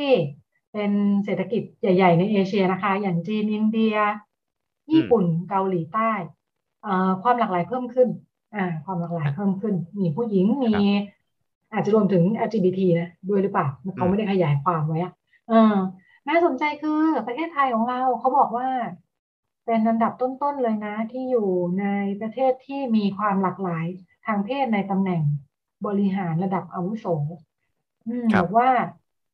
[0.74, 0.92] เป็น
[1.26, 3.96] เศรษฐกิจใหญ่ ๆ ในเอเชียนะคะ อย่างจีนอินเดีย
[4.92, 6.12] ญี่ปุ่นเกาหลีใต้
[6.84, 8.10] เอ่อความหลากหลายเพิ่มขึ้น
[8.56, 10.76] อ่า ความหลากหลายเพิ่มขึ้น มีผู้หญิงมี
[11.74, 15.14] อาจจะรวมถึง LGBT นะด้วยหรือเปล่าเขาไม่ได้ขยายความไว้อะ
[15.50, 15.76] เออ
[16.30, 18.68] น่าสนใจคือประเทศไทยของเราเขาบอกว่า
[19.66, 21.86] เป็นอันดับต้นๆเลยนะ ที่อยู่ใน
[22.22, 23.86] ประเทศที่มีความหลากหลาย
[24.26, 25.22] ทางเพศในตำแหน่ง
[25.86, 27.06] บริหารระดับอาวุโส
[28.08, 28.70] อืมครับบอกว่า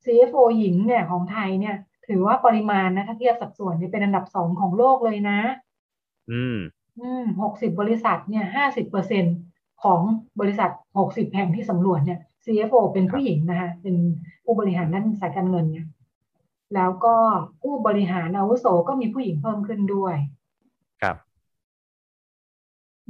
[0.03, 1.75] CFO หญิงเนี่ยของไทยเนี่ย
[2.07, 5.39] ถือว่าปริมาณนะถ้าเทียบสัดส่วนเนี่ยเป็นอันดับสองของโลกเลยนะ
[6.31, 6.57] อืม
[6.99, 9.25] อืมหกสิบบริษัทเนี่ยห้าสิบเปอร์เซ็น
[9.83, 10.01] ของ
[10.39, 13.95] บริษัทหกสิบแห่งที่สำรวจเนี่ย CFO เป็นผู้หญิงนะคะเป็น
[14.45, 15.87] ผู้บริหารด้านสายการเงินเนี่ย
[16.75, 17.15] แล้วก็
[17.61, 20.15] ผู้บริหารอาวุโสก็มีผู้หญิงเพิ่มขึ้นด้วย
[21.01, 21.17] ครับ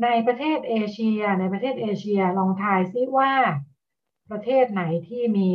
[0.03, 3.31] ในประเทศเอเชีย ในประเทศเอเชียลองทายซิว่า
[4.31, 5.51] ประเทศไหนที่มี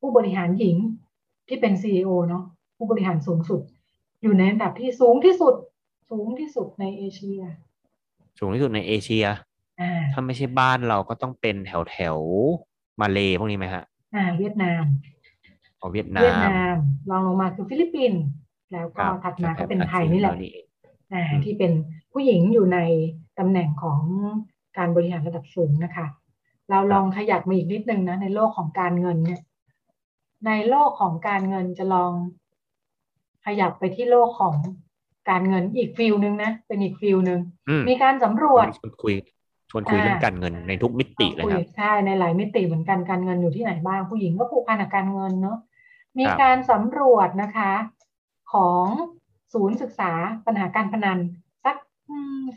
[0.00, 0.76] ผู้บริหารหญิง
[1.48, 2.44] ที่เป็น CEO เนาะ
[2.76, 3.60] ผู้บริหารสูงสุด
[4.22, 5.54] อยู่ในอันดับที่สูงที่สุด
[6.10, 7.40] สูงที่สุดในเอเชีย
[8.38, 9.36] สูงที่สุดในเอเชียอ่า
[10.12, 12.18] ถ้าไม่ใช่บ้านเราก็ต้องเป็นแถวแถว
[13.00, 14.84] มาเลพวกนี้ไหมฮะอ่าเวียดนาม
[15.80, 16.74] อ๋อเวียดนามเวียดนามม
[17.10, 18.22] รองลงมาคือฟิลิปปินส์
[18.72, 20.66] แล้วก็รับถัดมาแถก็บเป็นอาไทยเซียนี่แหละเรานี่เอง
[21.12, 21.72] อ่าอืมที่เป็น
[22.12, 22.78] ผู้หญิงอยู่ใน
[23.38, 24.00] ตำแหน่งของ
[24.78, 26.06] การบริหารระดับสูงนะคะ
[26.70, 29.40] เราลองขยับมาอีกนิดนึงนะ ในโลกของการเงินเนี่ย
[30.46, 32.12] ในโลกของการเงินจะลอง
[33.46, 34.54] ขยับไปที่โลกของ
[35.30, 39.14] การเงินอีกฟิลหนึ่งนะ เป็นอีกฟิลหนึ่งอืมมีการสำรวจชวนคุย
[39.70, 45.58] ชวนคุยอ่าเรื่องการเงินในทุกมิติเลยครับคุใช่ในหลายมิติเหมือนกันการเงินอยู่ที่ไหนบ้างผู้หญิงก็ผูกพันกับการเงินเนาะ
[46.18, 47.72] มีครับการสำรวจนะคะ
[48.52, 48.86] ของ
[49.52, 50.12] ศูนย์ศึกษา
[50.46, 51.18] ปัญหาการพนัน
[51.64, 51.76] สัก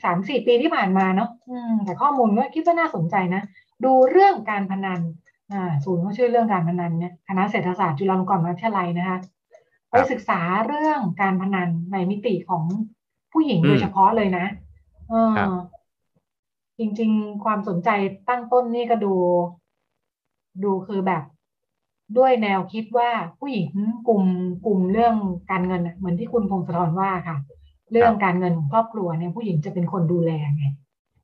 [0.03, 3.41] สามสี่ปีที่ผ่านมาเนาะอืมแต่ข้อมูลก็คิดว่าน่าสนใจนะ
[3.85, 5.01] ดูเรื่องการพนัน
[5.53, 9.17] อ่าศูนย์เขาชื่อเรื่องการพนันเนี่ยคณะเศรษฐศาสตร์จุฬาลงกรณ์มหาวิทยาลัยนะคะ
[9.89, 12.63] ไปศึกษาเรื่องการพนันในมิติของ
[13.33, 14.45] ผู้หญิงอืมโดยเฉพาะเลยนะ
[15.09, 15.49] เออครับ
[16.79, 17.89] จริง ๆ ความสนใจ
[18.29, 19.13] ตั้งต้นนี่ก็ดู
[20.63, 21.23] ดูคือแบบ
[22.17, 23.09] ด้วยแนวคิดว่า
[23.39, 23.69] ผู้หญิง
[24.07, 24.23] กลุ่ม
[24.65, 25.15] กลุ่มเรื่อง
[25.51, 27.37] การเงินน่ะเหมือนที่คุณพงศธรว่าค่ะ
[27.91, 30.65] เรื่องการเงินของครอบครัวเนี่ยผู้หญิงจะเป็นคนดูแลไง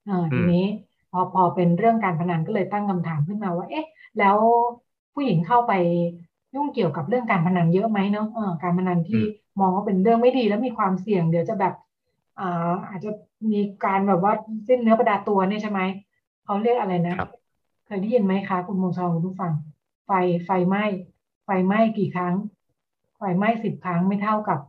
[0.05, 0.65] เออทีนี้
[1.11, 3.85] พอพอเป็นเรื่องการพนันก็เลยตั้งคำถามขึ้นมาว่า เอ๊ะ
[4.19, 4.37] แล้ว
[5.13, 5.73] ผู้หญิงเข้าไป
[6.55, 9.21] ยุ่งเกี่ยวกับเรื่องการพนันเยอะไหมเนาะเออการพนันที่
[9.59, 11.73] มองว่าเป็นเรื่องไม่ดีแล้วมีความเสี่ยง เดี๋ยวจะแบบ
[12.39, 13.09] อ่าอาจจะ
[13.51, 14.33] มีการแบบว่า
[14.67, 15.81] สิ้นเนื้อประดาตัวเนี่ยใช่ไหม
[16.45, 17.29] เขาเรียกอะไรนะครับ
[17.85, 19.51] เคยได้ยินไหมคะคุณมงชองคุณผู้ฟัง
[20.05, 20.11] ไฟ
[20.45, 20.85] ไฟไหม้
[21.45, 22.33] ไฟไหม้กี่ครั้ง
[23.17, 24.59] ไฟไหม้สิบครั้งไม่เท่ากับ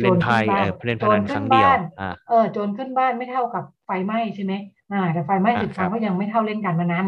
[0.00, 4.52] เล่นไพ่โจรขึ้เอบ้าอเล่นพโจนัรนคขึ้รั้นงเดียวบ้านอ่าเออโจรขึ้นบ้านไม่เท่ากับไฟไหม้ใช่ไหม
[4.92, 7.06] อ่า แต่ไฟไหม้สิบครั้งก็ยังไม่เท่าเล่นการพนัน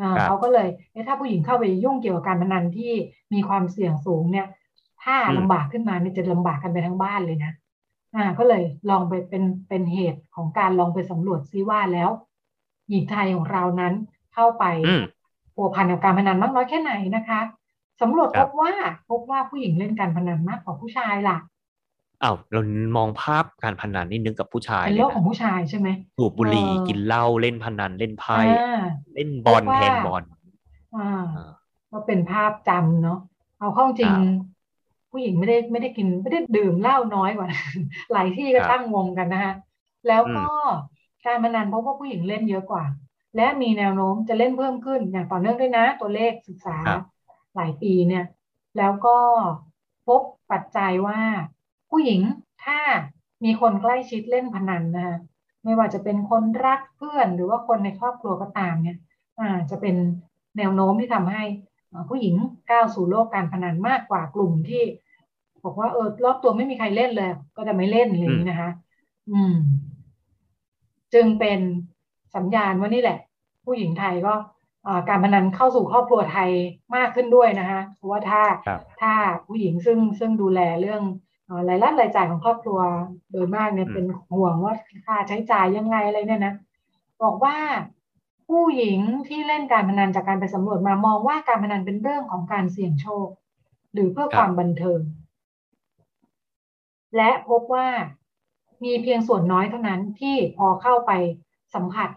[0.00, 0.68] อ่าเขาก็เลย
[1.06, 2.92] ถ้าผู้หญิงเข้าไปยุ่งเกี่ยวกับการพนันที่
[3.32, 4.46] มีความเสี่ยงสูงเนี่ย
[5.04, 7.52] ถ้าลำบากขึ้นมาเนี่ยจะลำบากกันไปทั้งบ้านเลยนะ
[8.14, 12.10] อ่าก็เลยลองไปเป็นเป็นเหตุของการลองไปสำรวจซิว่าแล้ว
[12.88, 13.94] หญิงไทยของเรานั้น
[14.34, 14.64] เข้าไป
[15.54, 17.40] ผัวพันกับการพนันมากน้อยแค่ไหนนะคะ
[18.00, 18.72] สำรวจพบว่า
[19.10, 21.36] พบว่าผู้หญิงเล่นการพนันมากกว่าผู้ชายล่ะ
[22.22, 22.60] อ้าวเรา
[22.96, 28.36] มองภาพการพนันนี่นึกกับผู้ชายเป็นโลกของผู้ชายใช่ไหมสูบบุหรี่กินเหล้าเล่นพนันเล่นไพ่
[29.14, 30.22] เล่นบอลแทนบอล
[30.96, 31.24] อ่า
[31.90, 33.18] ก็เป็นภาพจำเนาะ
[33.58, 34.12] เอาข้อจริง
[35.16, 37.48] ผู้หญิงไม่ได้ไม่ได้กินไม่ได้ดื่มเหล้าน้อยกว่า
[38.12, 39.54] หลายที่ก็ตั้งวงกันนะคะ
[40.08, 40.46] แล้วก็
[41.24, 42.84] การพนันพบว่าผู้หญิงเล่นเยอะกว่า
[43.36, 46.76] และมีแนวโน้มจะเล่นเพิ่มขึ้นอย่างต่อเนื่องด้วยนะ ตัวเลขศึกษา
[47.54, 48.24] หลายปีเนี่ย
[48.78, 49.16] แล้วก็
[50.06, 50.20] พบ
[50.52, 51.20] ปัจจัยว่า
[51.90, 52.20] ผู้หญิง
[52.64, 52.80] ถ้า
[53.44, 55.16] มีคนใกล้ชิดเล่นพนันนะคะ
[55.64, 58.96] ไม่ว่าจะเป็นคนรักเพื่อนหรือว่าคนในครอบครัวก็ตามเนี่ย
[59.38, 59.96] อาจะเป็น
[60.58, 61.42] แนวโน้มที่ทำให้
[62.08, 62.34] ผู้หญิง
[62.70, 64.82] ก้าวสู่โลกการพนันมากกว่ากลุ่มที่
[65.64, 68.70] บอกว่าเออรอบตัวไม่มีใครเล่นเลย ก็จะไม่เล่นเลยนะคะ
[69.30, 69.54] อืม
[71.14, 71.60] จึงเป็น
[72.36, 73.18] สัญญาณว่านี่แหละ
[73.64, 74.34] ผู้หญิงไทยก็
[75.08, 76.50] การพนันเข้าสู่ครอบครัวไทย
[76.96, 78.42] มากขึ้นด้วยนะคะเพราะว่าถ้า
[79.00, 79.12] ถ้า
[79.46, 81.02] ผู้หญิงซึ่งซึ่งดูแลเรื่อง
[81.68, 82.80] รายรับรายจ่ายของครอบครัว
[83.32, 84.74] โดยมากเนี่ยเป็นห่วงว่า
[85.06, 86.54] ค่าใช้จ่ายยังไงอะไรเนี่ยนะ
[87.22, 87.56] บอกว่า
[88.48, 93.28] ผู้หญิงที่เล่นการพนันจากการไปสำรวจมามองว่าการพนันเป็นเรื่องของการเสี่ยงโชค
[93.92, 95.00] หรือเพื่อความบันเทิง
[97.16, 97.88] และพบว่า
[98.84, 101.12] มีเพียงส่วนน้อยเท่านั้นที่พอเข้าไป
[101.74, 102.10] สัมผัส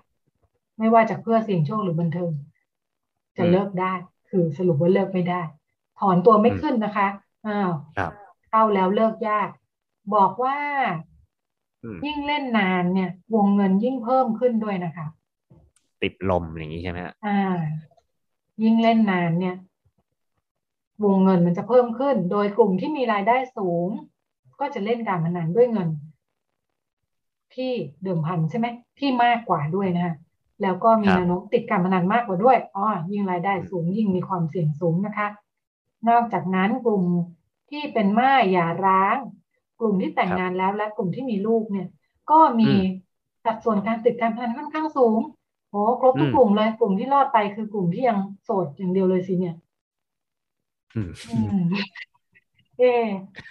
[0.77, 2.31] ไม่ว่าจะเพื่อเสี่ยงโชคหรือบันเทิง
[3.37, 3.93] จะเลิกได้
[4.29, 5.41] คือสรุปว่าเลิกไม่ได้
[5.99, 7.07] ถอนตัวไม่ขึ้นนะคะ
[7.47, 7.71] อ้าว
[8.49, 9.49] เข้าแล้วเลิกยาก
[10.15, 10.57] บอกว่า
[12.05, 15.05] ยิ่งเล่นนานเนี่ย วงเงินยิ่งเพิ่มขึ้นด้วยนะคะ
[16.01, 17.39] ติดลมอย่างนี้ใช่ไหมอ่า
[18.63, 19.55] ยิ่งเล่นนานเนี่ย
[21.03, 23.87] วงเงินมันจะเพิ่มขึ้น โดยกลุ่มที่มีรายได้สูง
[24.59, 25.89] ก็จะเล่นการพนันด้วยเงิน
[27.55, 27.71] ที่
[28.03, 28.67] เดิมพันใช่ไหม
[28.99, 30.15] ที่มากกว่าด้วยนะะ
[30.61, 35.27] แล้วก็มีแนวโน้มติดการพนันมากกว่าด้วยอ๋อยิ่งรายได้สูงยิ่งมีความเสี่ยงสูงนะคะ
[36.09, 37.03] นอกจากนั้นกลุ่ม
[37.69, 39.17] ที่เป็นม่ายหย่าร้าง
[39.79, 41.87] กลุ่มที่แต่งงานแล้วและกลุ่มที่มีลูกเนี่ย
[42.31, 42.71] ก็มี
[43.45, 45.19] สัดส่วนการติดการพนันค่อนข้างสูง
[45.69, 49.55] โอ้ครบทุกกลุ่มเลยกลุ่มที่รอดไปคือกลุ่มที่ยังโสดอย่างเดียวเลยสิเนี่ย
[52.79, 52.91] เอ๊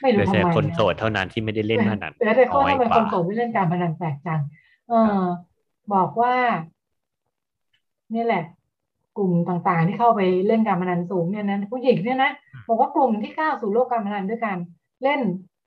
[0.02, 4.40] ไม่รู้ทำไมคนโสดเท่านั้นที่ไม่ได้เล่นพนันแต่แต่คนทำไมคนโสดไม่เล่นการพนันแปลกจัง
[4.88, 5.22] เออ
[5.94, 6.34] บอกว่า
[8.14, 8.44] นี่แหละ
[9.16, 12.30] กลุ่มต่างๆ ที่เข้าไปเล่นการพนันสูงเนี่ยนะผู้หญิงเนี่ยนะ
[12.68, 14.58] บอกว่ากลุ่มที่ก้าวสู่โลกการพนันด้วยการ
[15.02, 15.20] เล่น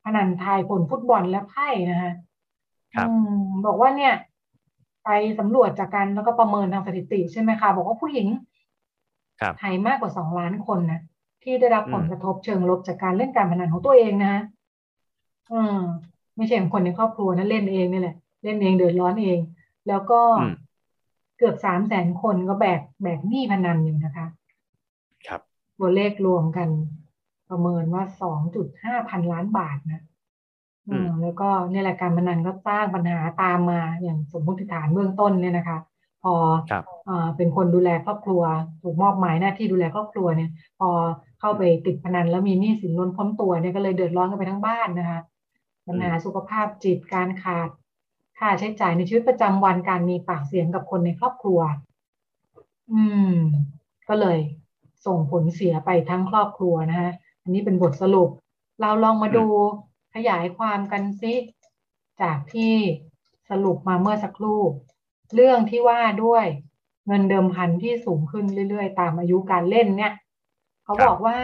[0.05, 2.11] พนันทายผลฟุตบอลและไพ่นะคะ
[3.65, 4.13] บอกว่าเนี่ย
[5.05, 8.27] ไปสำรวจจากการแล้วก็ประเมินทางสถิติใช่ไหมคะ บอกว่าผู้หญิง
[9.59, 11.01] ไทยมากกว่าสองล้านคนนะ
[11.43, 14.41] ที่ได้รับผลกระทบเชิงลบจากการเล่นการพนันของตัวเองนะฮะ
[15.51, 15.79] อืม
[16.37, 19.39] ไม่ใช่คนในครอบครัวนะเล่นเองนี่แหละ เล่นเองเดือดร้อนเอง
[19.87, 20.19] แล้วก็
[21.37, 24.27] เกือบสามแสนคนก็แบกแบกหนี้พนันอยู่นะคะ
[25.27, 25.41] ครับ
[25.79, 26.69] ตัวเลขรวมกัน
[27.49, 30.01] ประเมินว่าสองจุดห้าพันล้านบาทนะ
[30.87, 35.77] อืมแล้วก็เนี่ยแหละการพนันก็สร้างปัญหาตามมาอย่างสมมติฐานเบื้องต้นเนี่ยนะคะ
[36.23, 36.33] พอ
[37.07, 38.41] อ่าเป็นคนดูแลครอบครัว
[38.81, 40.49] ถูกมอบหมายหน้าที่ดูแลครอบครัวเนี่ย
[40.79, 40.89] พอ
[41.41, 45.19] เข้าไปติดพนันแล้วมีหนี้สินล้นพ้นตัวเนี่ยก็เลยเดือดร้อนกันไปทั้งบ้านนะคะ
[45.87, 47.69] ปัญหาสุขภาพจิตการขาด
[48.37, 51.59] ค่าใช้จ่ายในชีวิตประจำวันการมีปากเสียงกับคนในครอบครัว
[52.91, 53.33] อืม
[54.09, 54.39] ก็เลย
[55.05, 58.29] ส่งผลเสียไปทั้งครอบครัวนะคะอันนี้เป็นบทสรุป
[58.81, 59.45] เราลองมาดู
[60.15, 61.33] ขยายความกันซิ
[62.21, 62.75] จากที่
[63.49, 64.61] สรุปมาเมื่อสักครู่
[65.35, 66.45] เรื่องที่ว่าด้วย
[67.07, 70.13] เงินเดิมพันที่สูงขึ้นเรื่อยๆ ตามอายุการเล่นเนี่ย
[70.91, 71.37] เขาบอกว่า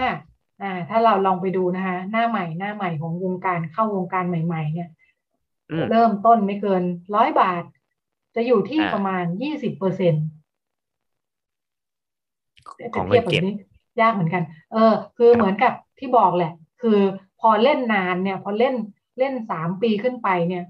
[0.62, 4.90] อ่า ถ้าเราลองไปดูนะคะ หน้าใหม่หน้าใหม่ของวงการเข้าวงการใหม่ ๆ เนี่ย
[5.90, 6.84] เริ่มต้นไม่เกิน
[7.16, 7.64] ร้อยบาท
[8.36, 10.26] จะอยู่ที่ประมาณยี่สิบเปอร์เซ็นต์
[12.80, 13.54] จะเทียบแบบนี้
[14.02, 17.00] ยากเหมือนกัน เออ คือเหมือนกับที่บอกแหละ คือ
[17.40, 18.76] พอเล่นนานเนี่ย พอเล่น
[19.20, 20.64] เล่นสามปีขึ้นไปเนี่ย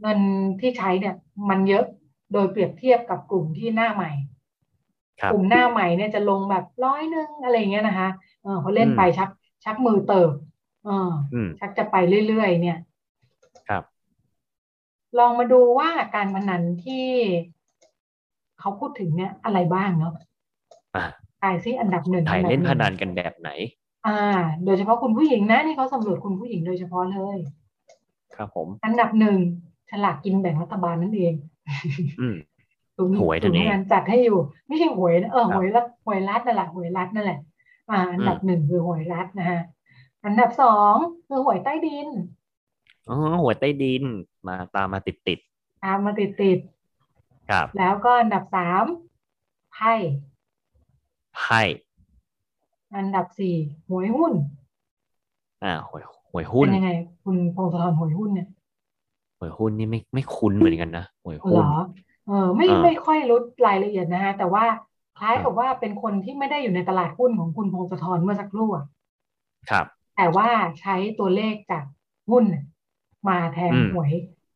[0.00, 0.20] เงิน
[0.60, 1.14] ที่ใช้เนี่ย
[1.48, 1.84] มันเยอะ
[2.32, 4.10] โดยเปรียบเทียบกับกลุ่มที่หน้าใหม่
[5.32, 8.08] กลุ่มหน้าใหม่เนี่ยจะลงแบบร้อยนึงอะไรเงี้ยนะคะ
[8.42, 9.28] เออพอเล่นไปชัก
[9.64, 10.30] ชักมือเติบ
[10.84, 11.10] เออ
[11.60, 11.96] ชักจะไป
[12.28, 12.78] เรื่อยๆเนี่ย
[13.68, 13.82] ครับ
[15.18, 17.06] ลองมาดูว่าการพนันที่
[18.60, 20.14] เขาพูดถึงเนี่ยอะไรบ้างเนาะ
[21.40, 23.50] ทายซิอันดับหนึ่งถ่ายเล่นพนันกันแบบไหน
[24.06, 24.20] อ่า
[24.64, 27.38] โดยเฉพาะคุณผู้หญิงนะนี่เขาสำรวจคุณผู้หญิงโดยเฉพาะเลย
[28.36, 29.38] ครับผม อันดับหนึ่ง
[29.90, 31.34] ฉลากกินแบ่งรัฐบาลนั่นเอง
[32.20, 32.36] อืม
[33.02, 37.38] ศูนย์หวยนั่นเองศูย์งานจัดให้อยู่ ไม่ใช่หวยนะเออครับหวยรัฐหวยรัฐนั่นแหละหวยรัฐนั่นแหละ
[37.90, 39.60] อ่าอันดับหนึ่งคือหวยรัฐนะฮะ
[40.24, 40.94] อันดับสอง
[41.28, 42.08] คือหวยใต้ดิน
[43.08, 44.02] อ๋อหัวยใต้ดิน
[44.46, 45.38] มาตามมาติดติด
[45.84, 48.84] ตามมาติดติดๆครับๆแล้วก็อันดับสาม
[49.72, 49.92] ไพ่
[51.36, 51.62] ไพ่
[52.96, 53.56] อันดับสี่
[53.88, 54.32] หวยหุ้น
[55.64, 56.92] อ่าหวยหวยหุ้นเป็นยังไง
[57.24, 58.48] คุณพงศธรหวยหุ้นเนี่ย
[59.38, 61.70] หวยหุ้นนี่ไม่ไม่คุ้นเหมือนกันนะหวยเหหุ้รนอ
[62.24, 64.64] เออไม่อ่าไม่ค่อยรู้รายละเอียดนะฮะแต่ว่า
[65.14, 68.84] คล้ายอ่ากักับว่าเป็นคนที่ไม่ได้อยู่ในตลาดหุ้นของคุณพงศธรเมื่อสักครู่อะ
[69.70, 70.48] ครับ แต่ว่า
[70.80, 71.84] ใช้ตัวเลขจาก
[72.30, 72.64] หุ้นน่ะ
[73.28, 74.12] มาแทนอืมหวย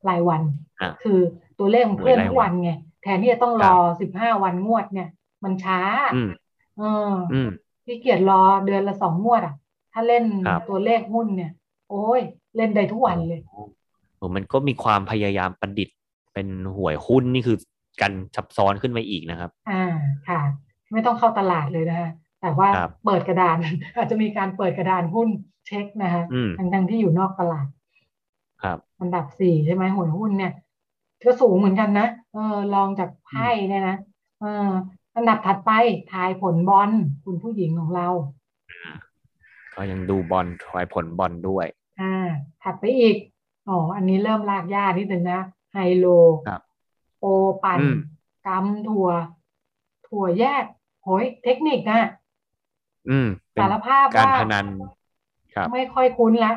[0.09, 0.42] รายวัน
[0.81, 1.18] อะคือ
[1.59, 2.70] ตัวเลขมันเคลื่อนหวยรายทุกวันไง
[3.02, 5.09] แทนที่จะต้องรอสิบห้าวันงวดเนี่ย
[5.44, 5.81] มันช้า
[6.12, 6.29] อืม
[6.76, 6.85] เออ
[7.33, 7.48] อืม
[7.85, 9.55] ขี้เกียจรอเดือนละสองงวดอะ
[9.92, 11.50] ถ้าเล่นครับตัวเลขหุ้นเนี่ย
[11.88, 12.20] โอ้ย
[12.57, 13.40] เล่นได้ทุกวันเลย
[14.16, 15.95] โอ้มันก็มีความพยายามประดิษฐ์
[16.37, 17.57] เป็นหวยหุ้นนี่คือ
[18.01, 19.85] การซับซ้อนขึ้นมาอีกนะครับ อ่า
[20.29, 20.40] ค่ะ
[20.92, 23.57] ไม่ต้องเข้าตลาดเลยนะฮะแต่ว่าครับเปิดกระดาน
[23.96, 25.29] อาจจะมีการเปิดกระดานหุ้น
[25.66, 27.66] เช็คนะฮะอืมทั้งทั้งๆที่อยู่นอกตลาด
[28.62, 30.53] ครับอันดับสี่ใช่ไหมหวยหุ้นเนี่ย
[31.22, 33.96] ก็สูงเหมือนกันนะเออลองจากไพ่เนี่ยนะ
[34.40, 34.70] เออ
[35.16, 35.72] อันดับถัดไป
[36.12, 36.90] ทายผลบอล
[37.25, 38.09] คุณผู้หญิงของเรา
[39.75, 41.66] ก็ยังดูบอลทายผลบอลด้วย
[42.01, 42.29] อ่า
[42.62, 43.16] ถัดไปอีก
[43.68, 45.40] อ๋ออันนี้เริ่มลากยากนิดนึงนะ
[45.72, 46.07] ไฮโล
[46.46, 46.61] ครับ
[47.18, 47.24] โป
[47.64, 47.98] ปั่นอืม
[48.46, 49.09] กำถั่ว
[50.09, 50.64] ถั่วแยก
[51.02, 52.00] โหยเทคนิคนะ
[53.11, 54.66] อืม เป็นสารภาพการว่าพนัน
[55.55, 56.52] ครับ ไม่ค่อยคุ้นละ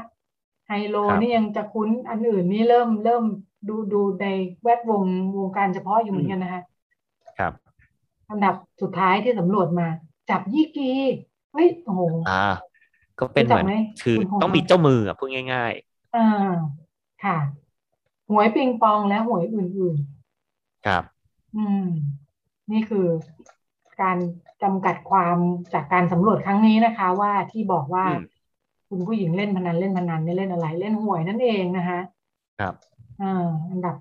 [0.67, 3.23] ไฮโลครับ นี่ยังจะคุ้นอันอื่นนี่เริ่มเริ่ม
[3.67, 4.25] ดูดูใน
[4.63, 5.03] แวดวง
[5.37, 6.61] วงการเฉพาะอยู่เหมือนกันนะคะ
[7.39, 7.53] ครับ
[8.29, 9.87] อันดับสุดท้ายที่สำรวจมา
[10.29, 10.91] จับยี่กี
[11.53, 12.45] เฮ้ยโอ้โห อ่า
[13.19, 15.73] ก็เป็นเหมือนรู้จักไหมคือคุณพงษ์ ต้องมีเจ้ามืออะพูดง่าย
[16.15, 16.51] อ่า
[17.23, 17.37] ค่ะ
[18.29, 21.85] หวยปิงปองและหวยอื่นๆ ครับๆอืม
[22.71, 23.05] นี่คือ
[24.01, 24.17] การ
[24.63, 25.37] จำกัดความ
[25.73, 28.21] จากการสำรวจครั้งนี้นะคะ ว่าที่บอกว่าอืม
[28.89, 31.99] คุณผู้หญิงเล่นพนันเล่นพนันเนี่ยเล่นอะไร เล่นหวยนั่นเองนะคะ
[32.59, 32.73] ครับ
[33.21, 33.95] อ่าอันดับ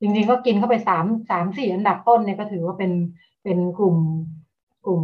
[0.00, 2.92] จริงๆก็กินเข้าไปสามสามสี่อันดับต้นเนี่ยก็ถือว่าเป็น
[3.42, 3.96] เป็นกลุ่ม
[4.86, 5.02] กลุ่ม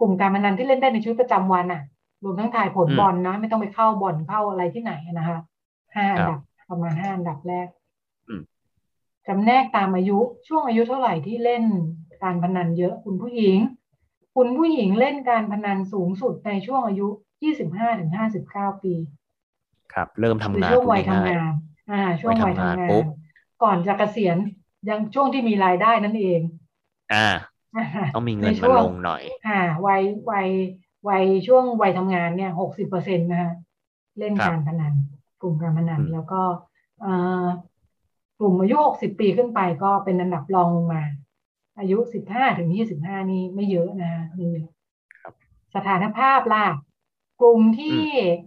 [0.00, 1.82] กลุ่มการพนันที่เล่นได้ในชีวิตประจำวันอะ
[2.24, 5.38] รวมทั้งถ่ายผลอืมบอลนะ ไม่ต้องไปเข้าบ่อนเข้าอะไรที่ไหนนะคะ
[5.94, 7.68] ห้าอันครัดับบ ประมาณห้าอันดับแรก
[8.28, 8.42] อืม
[9.26, 11.64] จำแนกตามอายุช่วงอายุเท่าไหร่ที่เล่น
[12.22, 13.58] การพนันเยอะคุณผู้หญิง
[14.36, 17.08] คุณผู้หญิงเล่นการพนันสูงสุดในช่วงอายุ
[17.42, 18.94] ยี่สิบห้าถึงห้าสิบเก้าปี
[19.92, 21.52] ครับ เริ่มทำาคืองช่วงพูดวัยทำง่ายงาน
[21.90, 23.06] อ่า ช่วงวัวัยยทำทำงานงานปุ๊บ
[23.62, 24.36] ก่อนจะเกษียณ
[24.88, 27.26] ยังช่วงที่มีรายได้นั่นเองๆอ่า
[27.76, 30.48] อ่าต้องมีเงินในมาช่วงลงหน่อย อ่า วัยวัย
[31.08, 33.52] วัยช่วงวัยทำงานเนี่ยหกสิบเปอร์เซ็นต์นะคะ
[34.18, 34.94] เล่นครับการพนัน
[35.42, 36.42] กลุ่มการพนันอืมแล้วก็
[37.00, 37.12] เอ่
[37.44, 37.46] อ
[38.38, 41.02] กลุ่มอายุหกสิบปีขึ้นไปก็เป็นอันดับรองลงมา
[41.78, 44.66] อายุสิบห้าถึงยี่สิบห้านี่ไม่เยอะนะคะไม่เยอะ
[45.20, 45.32] ครับ
[45.74, 46.66] สถานภาพล่ะ
[47.40, 47.98] กลุ่มที่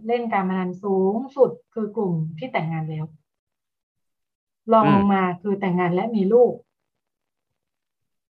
[0.06, 3.04] เล่นการพนันสูงสุดคือกลุ่มที่แต่งงานแล้ว
[4.72, 6.52] รองลงมาคือแต่งงานและมีลูก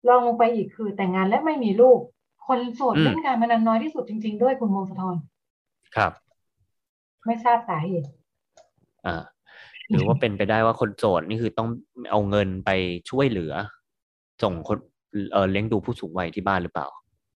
[0.08, 2.00] รองลงไปอีกคือแต่งงานและไม่มีลูก
[2.48, 5.16] คนโสดอืมเล่นการพนันน้อยที่สุดจริง ๆ ด้วยคุณมงคลทร
[5.96, 6.12] ครับ
[7.26, 8.08] ไม่ทราบสาเหตุ
[9.06, 9.24] อ่า
[9.90, 11.70] หรือว่าเป็นไปได้ว่าคนโสดนี่คือต้อง
[12.12, 12.70] เอาเงินไป
[13.10, 13.54] ช่วยเหลือ
[14.44, 14.78] ส่งคน
[15.32, 16.88] เออเลี้ยงดูผู้สูงวัยที่บ้านหรือเปล่า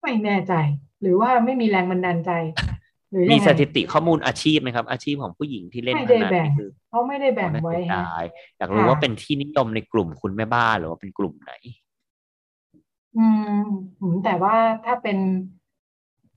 [0.02, 0.54] ไม่แน่ใจ
[1.02, 2.30] หรือว่าไม่มีแรงบันดาลใจ
[3.10, 8.24] หรือมียังไงสถิติข้อมูลอาชีพไหมครับ อาชีพของผู้หญิงที่เล่นไม่พได้นันแบ่งนี่คือเขาไม่ได้แบ่งน่าไว้เสียฮะดาย
[8.58, 11.52] อยากรู้ค่ะว่าเป็นที่นิยมในกลุ่มคุณแม่บ้านหรือว่าเป็นกลุ่มไหน
[13.18, 13.26] อื
[13.62, 13.66] ม
[14.00, 14.54] อืมแต่ว่า
[14.84, 15.18] ถ้าเป็น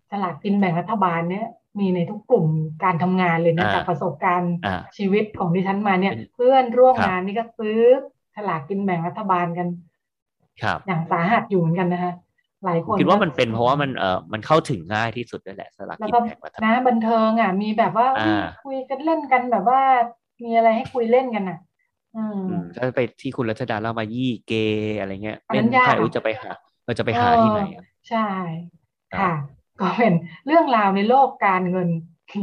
[0.10, 1.48] สลากกินแบ่งรัฐบาลเนี่ย
[1.80, 2.48] มีในทุกกลุ่ม
[2.84, 7.80] การทำงานเลยนะอ่าจากประสบการณ์อ่าชีวิตของดิฉันมาเนี่ยเป็นเพื่อนร่วมครับงานนี่ก็ซื้อ
[8.36, 9.68] สลากกินแบ่งรัฐบาลกัน
[10.64, 12.14] ครับ อย่างสาหัสอยู่เหมือนกันนะคะ
[12.66, 18.26] หลายคนคิดว่าก็มันเป็นเพราะว่ามันเออมันเข้าถึงง่ายที่สุดด้วยแหละสลากแล้วกินก็แบ่งรัฐบานะลบันเทิงอะมีแบบว่าอ่า
[18.64, 19.82] คุยกันเล่นกันแบบว่า
[20.44, 21.58] มีอะไรให้คุยเล่นกันอะ
[22.16, 26.50] อืมอืมถ้าไปที่คุณรัชดาเล่ามายี่เกย์อะไรเงี้ยอันนั้เล่นนยากไพ่อุ๊ยจะไปหา
[26.86, 28.20] เราจะไปหาที่ไหนอะใช่
[29.12, 29.32] ครับค่ะ
[29.82, 30.14] ก็เป็น
[30.46, 31.90] เรื่องราวในโลกการเงิน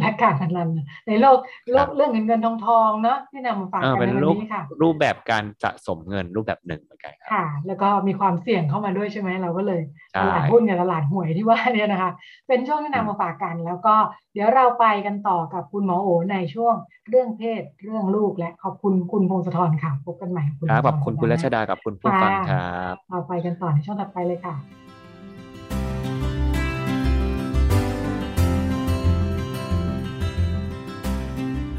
[0.00, 0.68] และการพนัน
[1.08, 1.38] ในโลก
[1.72, 9.80] โลกเรื่องเงินเงินทองทองเนาะที่นำมาฝากเออกันเป็นในรูวัปนนี้ค่ะ รูปแบบการสะสมเงินรูปแบบหนึ่งเหมือนกันครับค่ะ แล้วก็มีความเสี่ยงเข้ามาด้วยใช่ไหมเราก็เลย
[10.12, 12.10] ใช่ตลาดหุ้นกับตลาดหวยที่ว่าเนี่ยนะคะ
[12.48, 13.94] เป็นช่วงที่นำมาฝากกัน แล้วก็
[14.32, 16.74] เดี๋ยวเราไปกันต่อกับคุณหมอโอในช่วง
[17.08, 24.54] เรื่องเพศเรื่องลูกและขอบคุณคุณพงศธรค่ะพบกันใหม่คุณครับพงศธขอบคุณคุณรัชดากับคุณผู้ฟังครับเราไปกันต่อในช่วงถัดไปเลยค่ะ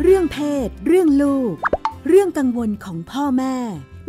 [0.03, 1.55] เรื่องเพศ เรื่องลูก
[2.07, 3.55] เรื่องกังวลของพ่อแม่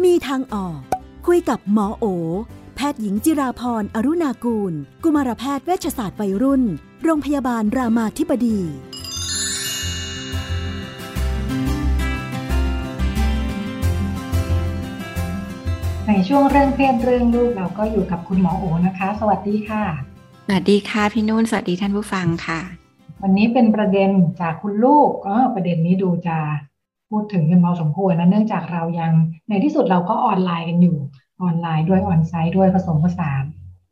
[0.05, 0.80] มีทางออก
[1.26, 2.05] คุยกับหมอโอ
[2.76, 4.72] แพทย์หญิงจิราพรอรุณากูล
[5.05, 6.62] กุมารแพทย์เวชศาสตร์วัยรุ่น
[7.05, 8.59] โรงพยาบาลรามาธิบดี
[16.07, 19.82] ในช่วงเรื่องเพศเรื่องลูกเราก็อยู่กับคุณหมอโอนะคะ สวัสดีค่ะ
[20.47, 22.80] สวัสดีค่ะพี่นุ่น สวัสดีท่านผู้ฟังค่ะ
[23.22, 24.10] วันนี้เป็นประเด็น
[24.40, 26.38] จากคุณลูกก็ประเด็นนี้ดูจะ
[27.10, 29.12] พูดถึงกันพอสมควรนะเนื่องจากเรายัง
[29.48, 30.96] ในที่สุดเราก็ออนไลน์กันอยู่
[31.42, 33.44] ออนไลน์ด้วยออนไซต์ด้วยผสมผสาน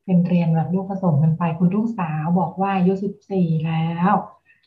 [0.04, 4.12] เป็นเรียนแบบลูกผสมกันไปคุณลูกสาวบอกว่าอายุสิบสี่แล้ว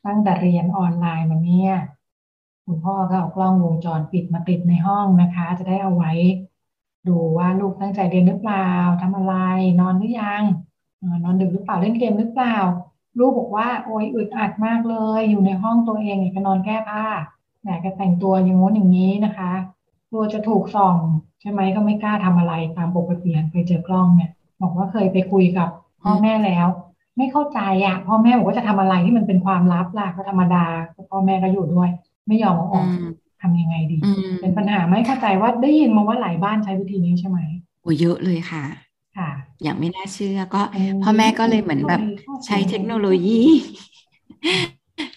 [0.05, 1.73] ตั้งแต่เรียนออนไลน์มาเนี่ย
[2.65, 6.11] คุณพ่อก็เอากล้องวงจรปิดมาติดในห้องนะคะ จะได้เอาไว้
[7.07, 8.69] ดูว่าลูกตั้งใจเรียนหรือเปล่า
[9.01, 9.35] ทำอะไร
[9.79, 10.43] นอนหรือยัง
[11.23, 12.57] นอนดึกหรือเปล่าเล่นเกมหรือเปล่า
[13.17, 17.05] ลูกบอกว่าโอยอึดอัดมากเลย อยู่ในห้องตัวเองอยากจะนอนแก้ผ้า
[17.65, 19.51] อยากจะแต่งตัวอย่างงู้นอย่างนี้นะคะ
[20.09, 20.97] กลัวจะถูกส่อง
[21.41, 24.31] ใช่ไหมก็ไม่กล้าทำอะไรตามปกติไปเจอกล้องเนี่ย
[24.61, 25.69] บอกว่าเคยไปคุยกับ
[26.03, 26.67] พ่อแม่แล้ว
[27.17, 30.65] ไม่เข้าใจอะพ่อแม่บอกว่าจะทำอะไรที่มันเป็นความลับล่ะก็ธรรมดา
[31.09, 31.89] พ่อแม่ก็อยู่ด้วย
[32.27, 32.87] ไม่ยอมเอาออก
[33.41, 33.97] ทำยังไงดี
[34.41, 37.39] เป็นปัญหาไม่เข้าใจว่าได้ยินมาว่าหลายบ้านใช้วิธีนี้ใช่ไหม
[37.81, 38.90] โอ้เยอะเลยค่ะค่ะ
[39.63, 40.61] อย่างไม่น่าเชื่อก็
[41.03, 42.01] พ่อแม่ก็เลยเหมือนแบบ
[42.45, 43.41] ใช้เทคโนโลยี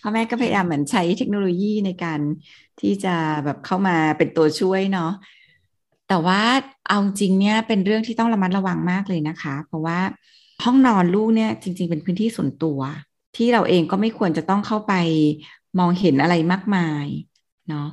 [0.03, 2.21] พ่อแม่ก็พยายามเหมือนใช้เทคโนโลยีในการ
[2.81, 3.15] ที่จะ
[3.45, 5.13] แบบเข้ามาเป็นตัวช่วยเนาะ
[6.09, 6.43] แต่ว่า
[6.89, 10.01] เอาจริงเนี่ยเป็นเรื่องที่ต้องระมัดระวังมากเลยนะคะ เพราะว่า
[10.65, 12.79] ห้องนอนลูกเนี่ยจริง ๆ เป็นพื้นที่ส่วนตัว
[13.37, 14.95] ที่เราเองก็ไม่ควรจะต้องเข้าไป
[15.79, 17.07] มองเห็นอะไรมากมาย
[17.69, 17.89] เนาะ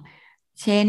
[0.62, 0.88] เช่น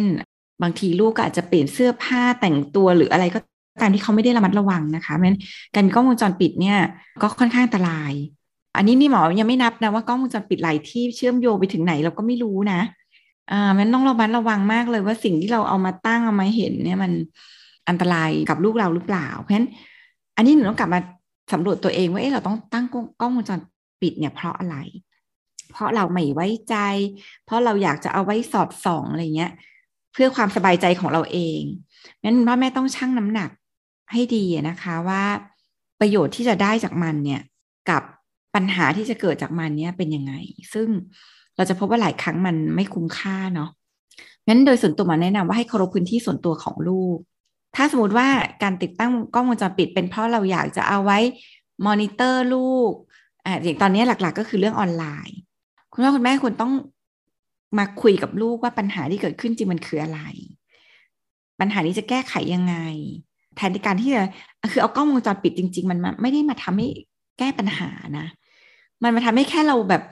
[0.62, 3.38] บางทีลูกก็อาจจะเปลี่ยนเสื้อผ้าแต่งตัวหรืออะไรก็
[3.80, 5.38] ตามที่เขาไม่ได้ระมัดระวังนะคะเพราะฉะนั้น
[5.74, 6.78] การมีกล้องวงจรปิดเนี่ย
[7.22, 8.12] ก็ค่อนข้างอันตราย
[8.76, 12.80] อันนี้นี่หมอยังไม่นับนะว่ากล้องวงจรปิดหลายที่เชื่อมโยงไปถึงไหนเราก็ไม่รู้นะ
[13.50, 17.12] อ่ามันต้องระมัดระวังมากเลยว่าสิ่งที่เราเอามาตั้งเอามาเห็นเนี่ยมัน
[17.88, 19.68] อันตรายกับลูกเราหรือเปล่า เพราะฉะนั้น
[20.36, 21.00] อันนี้หนูต้องกลับมา
[21.52, 22.84] สำรวจตัวเองว่าเอ๊ะเราต้องตั้ง
[23.20, 23.60] กล้องวงจร
[24.00, 24.76] ปิดเนี่ยเพราะอะไร
[25.72, 26.76] เพราะเราไม่ไว้ใจ
[27.44, 29.52] เพราะเราอยากจะเอาไว้สอดส่องอะไรเงี้ย
[30.12, 31.60] เพื่อความสบายใจของเราเอง
[32.22, 33.50] งั้นพ่อแม่ต้องชั่งน้ำหนัก
[34.12, 35.24] ให้ดีนะคะว่า
[36.00, 37.42] ประโยชน์ที่จะได้จากมันเนี่ย
[37.90, 38.02] กับ
[38.54, 40.32] ปัญหาที่จะเกิดจากมันเนี่ยเป็นยังไง
[40.74, 40.88] ซึ่ง
[41.56, 43.70] เราจะพบว่าหลายครั้งมันไม่คุ้มค่าเนาะ
[44.48, 47.16] งั้นโดยส่วนตัวมาแนะนำว่าให้เคารพพื้นที่ส่วนตัวของลูก
[47.76, 48.28] ถ้าสมมติว่า
[48.62, 51.18] การติดตั้งกล้องวงจรปิด เป็นเพราะเราอยากจะเอาไว้
[51.86, 52.92] มอนิเตอร์ลูก
[53.46, 55.36] อ่าอย่างตอนนี้หลักๆ ก็คือเรื่องออนไลน์
[55.92, 56.72] คุณพ่อคุณแม่ควรต้อง
[57.78, 60.20] มาคุยกับลูกว่าปัญหาที่เกิดขึ้นจริงมันคืออะไร
[61.60, 62.76] ปัญหานี้จะแก้ไขยังไง
[63.56, 64.24] แทนในการที่จะ
[64.72, 66.86] คือเอากล้องวงจรปิดจริง ๆ มันไม่ได้มาทำให้
[67.38, 68.26] แก้ปัญหานะ
[69.02, 70.02] มันมาทำให้แค่เราแบบ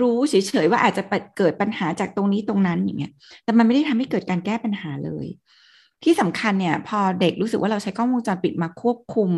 [0.00, 0.34] รู้เฉ
[0.64, 1.02] ยๆว่าอาจจะ
[1.36, 3.12] เกิดปัญหาจากตรงนี้ตรงนั้นอย่างเงี้ย
[3.44, 5.26] แต่มันไม่ได้ทำให้เกิดการแก้ปัญหาเลย
[6.04, 9.30] ที่สำคัญเนี่ย พอเด็กรู้สึกว่าเราใช้กล้องวงจรปิดมาควบคุม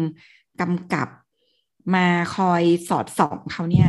[0.61, 1.09] กำกับ
[1.95, 2.07] มา
[2.37, 3.89] คอยสอดส่องเขาเนี่ย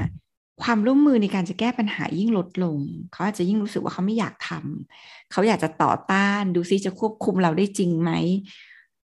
[0.63, 2.77] ความร่วมมือในการจะแก้ปัญหายิ่งลดลง
[3.11, 8.11] เขาอาจจะยิ่งรู้สึกว่าเขาไม่อยากทำเขาอยากจะต่อต้านดูซิจะควบคุมเราได้จริงไหม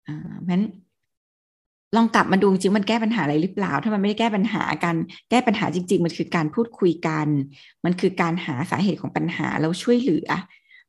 [0.07, 0.65] อ่าเพราะฉะนั้น
[1.95, 4.97] ลองกลับมาดูจริงมันแก้ปัญหาอะไรหรือเปล่า ถ้ามันไม่ได้แก้ปัญหาการ
[5.29, 7.27] แก้ปัญหาจริง ๆ มันคือการพูดคุยกัน
[7.85, 10.29] มันคือการหาสาเหตุของปัญหาแล้วช่วยเหลือ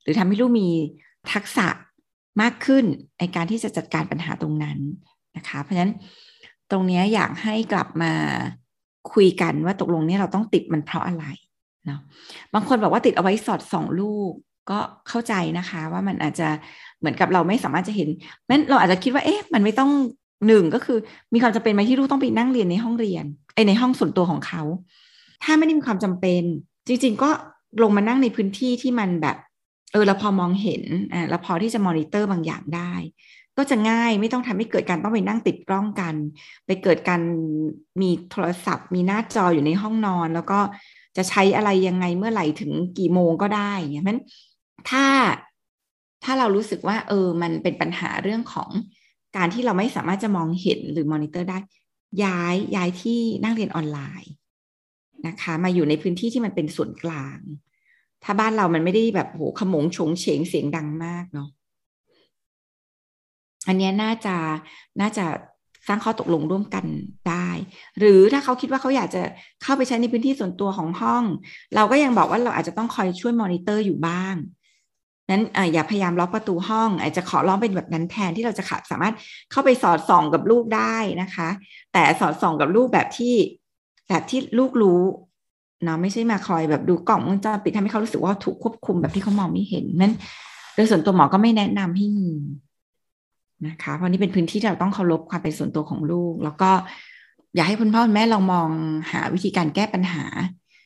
[0.03, 0.69] หรือทำให้ลูกมี
[1.33, 1.69] ทักษะ
[2.41, 2.85] มากขึ้น
[3.19, 4.79] ในการที่จะจัดการปัญหาตรงนั้น
[5.37, 5.93] นะคะ เพราะฉะนั้น
[6.71, 8.13] ตรงนี้อยากให้กลับมา
[9.13, 11.25] คุยกันว่าตกลงนี้เราต้องติดมันเพราะอะไร
[11.87, 12.01] เนาะ
[12.55, 14.33] บางคนบอกว่าติดเอาไว้สอดส่องลูก
[14.71, 16.49] ก็เข้าใจนะคะว่ามันอาจจะ
[17.01, 18.09] เหมือนกับเราไม่สามารถจะเห็น
[18.47, 19.91] แม้นเราอาจจะคิดว่าเอ๊ะมันไม่ต้อง
[20.47, 20.99] หนึ่งก็คือ
[21.33, 23.25] มีความจำเป็นไหมที่ลูกต้องไปนั่งเรียนในห้องเรียน
[23.55, 24.63] ไอในห้องส่วนตัวของเขา
[25.45, 26.43] ถ้าไม่ได้มีความจำเป็น
[26.87, 27.31] จริง ๆ ก็
[27.83, 29.37] ลงมานั่งในพื้นที่ที่มันแบบ
[29.93, 30.83] เออเราพอมองเห็น
[31.13, 32.93] อ่าเราพอที่จะมอนิเตอร์บางอย่างได้
[33.57, 36.15] ก็จะง่ายไม่ต้องทำให้เกิดการต้องไปนั่งติดกล้องกัน
[36.67, 37.21] ไปเกิดการ
[38.01, 40.61] มีโทรศัพท์ มีหน้าจออยู่ในห้องนอน แล้วก็
[41.17, 44.19] จะใช้อะไรยังไงเมื่อไหร่ถึงกี่โมงก็ได้เงี้ยมัน
[44.91, 45.05] ถ้า
[46.27, 48.71] ถ้าเรารู้สึกว่าเออมันเป็นปัญหาเรื่องของ
[49.37, 51.59] การที่เราไม่สามารถจะมองเห็นหรือมอนิเตอร์ได้
[52.25, 54.33] ย้ายย้ายที่นั่งเรียนออนไลน์
[55.27, 57.39] นะคะ มาอยู่ในพื้นที่ที่มันเป็นส่วนกลาง
[58.25, 61.49] ถ้าบ้านเรามันไม่ได้แบบโหขมงชงเฉงเสียงดังมากเนาะ
[63.69, 64.37] อันนี้น่าจะ
[65.01, 65.27] น่าจะ
[65.89, 66.85] สร้างข้อตกลงร่วมกัน
[67.29, 67.49] ได้
[67.99, 69.23] หรือถ้าเขาคิดว่าเขาอยากจะ
[69.63, 71.25] เข้าไปใช้ในพื้นที่ส่วนตัวของห้อง
[71.75, 74.35] เราก็ยังบอกว่าเราอาจจะต้องคอยช่วยมอนิเตอร์อยู่บ้าง
[75.31, 79.15] นั้นออย่าพยายามล็อกประตูห้อง อาจจะขอร้องเป็นแบบนั้นแทนที่เราจะสามารถ
[79.51, 81.49] เข้าไปสอดส่องกับลูกได้นะคะ
[81.93, 83.35] แต่สอดส่องกับลูกแบบที่
[84.09, 85.01] แบบที่ลูกรู้
[85.85, 90.15] เนาะไม่ใช่มาคอยแบบดูกล่องวงจรปิดทำให้เขารู้สึกว่าถูกควบคุมแบบที่เขามองไม่เห็นนั้น
[90.75, 92.31] โดยส่วนตัวหมอก็ไม่แนะนำให้มี
[93.67, 96.71] นะคะ เพราะนี่เป็นพื้นที่ที่เราต้องเคารพความเป็นส่วนตัวของลูก แล้วก็
[97.55, 98.69] อยากให้คุณพ่อคุณแม่ลองมอง
[99.13, 100.25] หาวิธีการแก้ปัญหา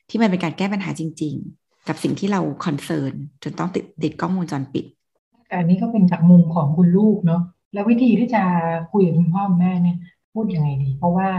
[0.09, 1.35] ที่มันเป็นการแก้ปัญหาจริง
[1.87, 3.13] กับสิ่งที่เราคอนเซิร์น
[3.43, 4.85] จนต้องติดติดกล้องวงจรปิด
[5.47, 7.41] แต่อันนี้ก็เป็นจากมุมของคุณลูกเนาะ
[7.73, 8.43] แล้ววิธีที่จะ
[8.91, 9.97] คุยกับคุณพ่อคุณแม่เนี่ย
[10.33, 11.29] พูดยังไงดี เพราะว่า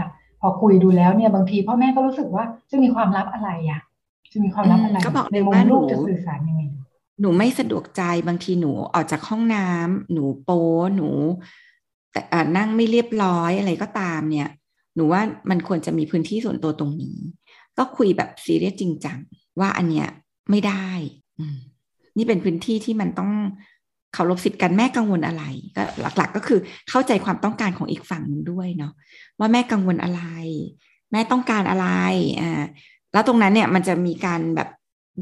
[0.41, 3.81] พอคุยดูแล้วเนี่ยบางทีพ่อแม่ก็รู้สึกว่าจะมีความลับอะไรอะ
[4.33, 6.79] จะมีความลับอะไรก็บอกในมุมว่าหนูลูกจะสื่อสารยังไงดี
[7.21, 10.63] หนูไม่สะดวกใจบางทีหนูออกจากห้องน้ำหนูโป๊
[10.95, 11.09] หนู
[12.11, 14.49] แต่อ่านั่งไม่เรียบร้อยอะไรก็ตามเนี่ย
[14.95, 17.17] หนูว่ามันควรจะมีพื้นที่ส่วนตัวตรงนี้
[17.77, 19.19] ก็คุยแบบซีเรียสจริงจัง
[19.59, 20.07] ว่าอันเนี้ย
[20.49, 20.87] ไม่ได้
[21.39, 21.57] อืม
[22.17, 23.31] นี่เป็นพื้นที่ที่มันต้อง
[24.13, 25.43] เคารพสิทธิ์กันแม่กังวลอะไร
[25.75, 25.83] ก็
[26.17, 28.93] หลัก ๆ ก็คือเข้าใจความต้องการของอีกฝั่งหนึ่งด้วยเนาะ
[29.39, 30.21] ว่าแม่กังวลอะไร
[31.11, 31.87] แม่ต้องการอะไร
[32.41, 32.63] อ่า
[33.13, 34.69] แล้วตรงนั้นเนี่ยมันจะมีการแบบ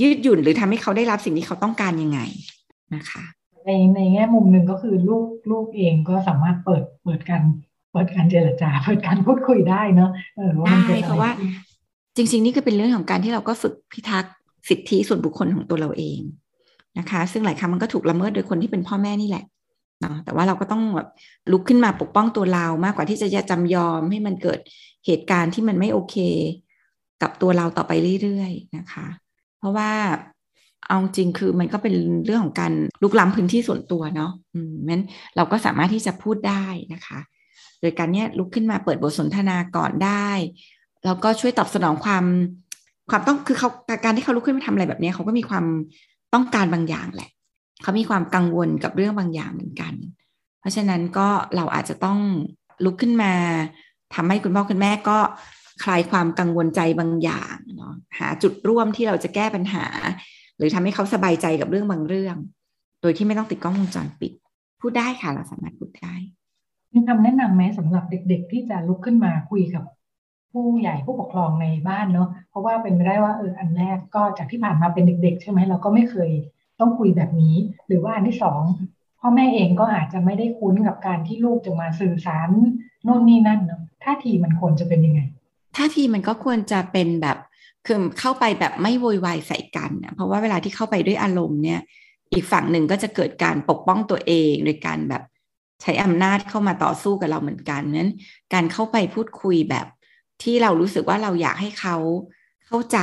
[0.02, 2.20] ยืดหยุ่นหรือทำให้เขาได้รับสิ่งที่เขาต้องการยังไง
[2.96, 3.24] นะคะ
[3.66, 7.44] ในในแง่มุมหนึ่งก็คือลูกลูกเองก็สามารถเปิดเปิดการ
[7.92, 11.52] เปิดการเจรจาเปิดการพูดคุยได้เนาะเออว่ามันได้กิดอเพราะว่าขึ้น
[12.18, 14.34] จริง ๆ นี่ก็เป็นเรื่องของการที่เราก็ฝึกพิทักษ์
[14.70, 16.20] สิทธิส่วนบุคคลของตัวเราเอง
[17.00, 19.44] นะคะ ซึ่งหลายครั้งมันก็ถูกละเมิดโดยคนที่เป็นพ่อแม่นี่แหละ
[20.02, 21.08] เนาะแต่ว่าเราก็ต้องแบบ
[21.52, 24.60] ลุกขึ้นมาปกป้องตัวเรามากกว่าที่จะจำยอมให้มันเกิด
[25.06, 26.16] เหตุการณ์ที่มันไม่โอเค
[27.22, 27.92] กับตัวเราต่อไป
[28.22, 29.08] เรื่อยๆนะคะ
[29.58, 29.92] เพราะว่า
[30.88, 31.96] เอาจริงคือมันก็เป็น
[32.26, 35.04] เรื่องของการลุกล้ำพื้นที่ส่วนตัวเนาะอืมงั้น
[35.36, 37.20] เราก็สามารถที่จะพูดได้นะคะ
[37.82, 40.30] โดยการเนี้ยลุกขึ้นมาเปิดบทสนทนาก่อนได้
[41.06, 42.26] แล้วก็ช่วยตอบสนองความ
[43.10, 43.70] ความต้องคือเขา
[44.04, 45.66] การที่เขาลุกขึ้นมาทำอะไรแบบนี้เขาก็มีความ
[46.34, 47.30] ต้องการบางอย่างแหละ
[47.82, 49.94] เขามีความกังวลกับเรื่องบางอย่างเหมือนกัน
[50.60, 52.20] เพราะฉะนั้นก็เราอาจจะต้อง
[52.86, 53.34] ลุกขึ้นมา
[54.16, 55.18] ทำให้คุณพ่อคุณแม่ก็
[55.84, 59.86] คลายความกังวลใจบางอย่างเนาะหาจุดร่วมที่เราจะแก้ปัญหา
[60.58, 62.38] หรือทำให้เขาสบายใจกับเรื่องบางเรื่อง
[63.02, 64.34] โดยที่ไม่ต้องติดกล้องวงจรปิด
[64.82, 66.14] พูดได้ค่ะเราสามารถพูดได้
[66.94, 69.84] มีคำแนะนำไหมสำหรับเด็กๆ ที่จะลุกขึ้นมาคุยกับ
[70.52, 76.32] ผู้ใหญ่ผู้ปกครองในบ้านเนาะเพราะว่าเป็นไปได้ว่าเอออันแรกก็จากที่ผ่านมาเป็นเด็ก ๆ ใช่ไหมเราก็ไม่เคย
[76.80, 77.56] ต้องคุยแบบนี้
[77.88, 78.62] หรือว่าอันที่สอง
[79.20, 82.50] พ่อแม่เองก็อาจจะไม่ได้คุ้นกับการที่ลูกจะมาสื่อสาร
[83.04, 85.22] โน่นนี่นั่นเนาะท่าทีมันควรจะเป็นยังไง
[85.78, 87.38] ท่าทีมันก็ควรจะเป็นแบบ
[87.86, 91.80] คือเข้าไปแบบไม่โวยวายใส่กันนะเพราะว่าเวลาที่เข้าไปด้วยอารมณ์เนี่ย
[92.34, 95.24] อีกฝั่งหนึ่งก็จะเกิดการปกป้องตัวเองโดยการแบบ
[95.82, 98.12] ใช้อำนาจเข้ามาต่อสู้กับเราเหมือนกันนั้น
[98.54, 99.88] การเข้าไปพูดคุยแบบ
[100.44, 101.96] ที่เรารู้สึกว่าเราอยากให้เขา
[102.68, 103.00] เข้าใจ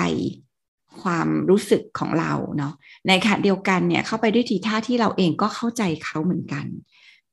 [1.03, 2.72] ความรู้สึกของเราเนาะ
[3.09, 6.66] ในขณะเดียวกันเนี่ยเข้าไปด้วยทีท่าที่เราเองก็เข้าใจเขาเหมือนกัน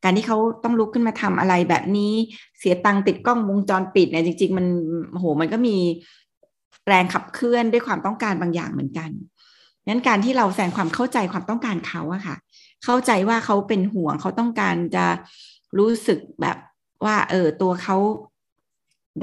[0.04, 2.14] การที่เขาต้องลุกขึ้นมาทำอะไรแบบนี้
[2.60, 4.66] เสียตังค์ติดกล้องวงจรปิดเนี่ยจริง ๆ มัน
[5.12, 5.76] โหมันก็มี
[6.88, 9.10] แรงขับเคลื่อนด้วยความต้องการบางอย่างเหมือนกัน
[9.88, 12.36] งั้นการที่เราแสดงความเข้าใจความต้องการเขาอะค่ะ
[12.84, 15.06] เข้าใจว่าเขาเป็นห่วงเขาต้องการจะ
[15.78, 16.58] รู้สึกแบบ
[17.06, 17.98] ว่า เออตัวเขา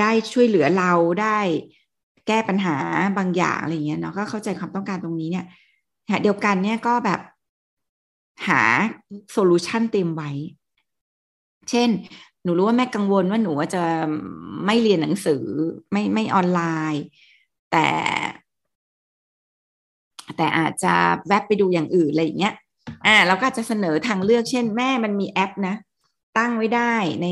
[0.00, 1.38] ได้ช่วยเหลือเราได้
[2.26, 2.76] แก้ปัญหา
[3.18, 5.46] บางอย่างอะไรเงี้ยเนาะก็เข้าใจความต้องการตรงนี้เนี่ย
[6.22, 7.20] เดียวกันเนี่ยก็แบบ
[8.46, 8.62] หา
[9.32, 10.30] solution เต็มไว้
[11.70, 11.90] เช่น
[12.42, 13.82] หนูรู้ว่าแม่กังวลว่าหนูจะ
[14.66, 15.44] ไม่เรียนหนังสือ
[15.92, 16.60] ไม่ไม่ออนไล
[16.92, 17.02] น์
[17.70, 17.86] แต่
[20.36, 20.94] แต่อาจจะ
[21.28, 22.54] แวบไปดูอย่างอื่นอะไรอย่างเงี้ย
[23.06, 25.74] อ่าเราก็อาจจะเสนอทางเลือก เช่น แม่มันมีแอปนะ
[26.38, 27.26] ตั้งไว้ได้ใน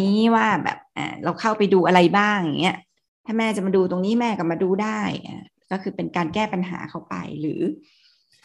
[0.00, 2.78] นี้ว่าแบบอ่าเราเข้าไปดูอะไรบ้างอย่างเงี้ย
[3.26, 7.60] ถ้าแม่จะมาดูตรงนี้แม่ก็มาดูได้อ่าก็คือเป็นการแก้ปัญหาเข้าไปหรือ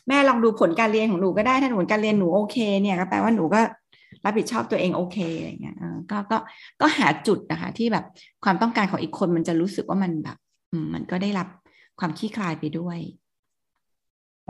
[0.07, 3.61] แม่ลองดูผลการเรียนของหนูก็ได้ถ้าผลการเรียนหนูโอเค เนี่ยก็แปลว่าหนูก็
[4.25, 6.37] รับผิดชอบตัวเองโอเคอะไรเงี้ยอ่าก็ก็
[6.81, 8.05] ก็หาจุดนะคะ ที่แบบ
[8.43, 10.37] ความต้องการของอีกคนมันจะรู้สึกว่ามันแบบ
[10.71, 11.47] อืมมันก็ได้รับ
[11.99, 12.99] ความขี้คลายไปด้วย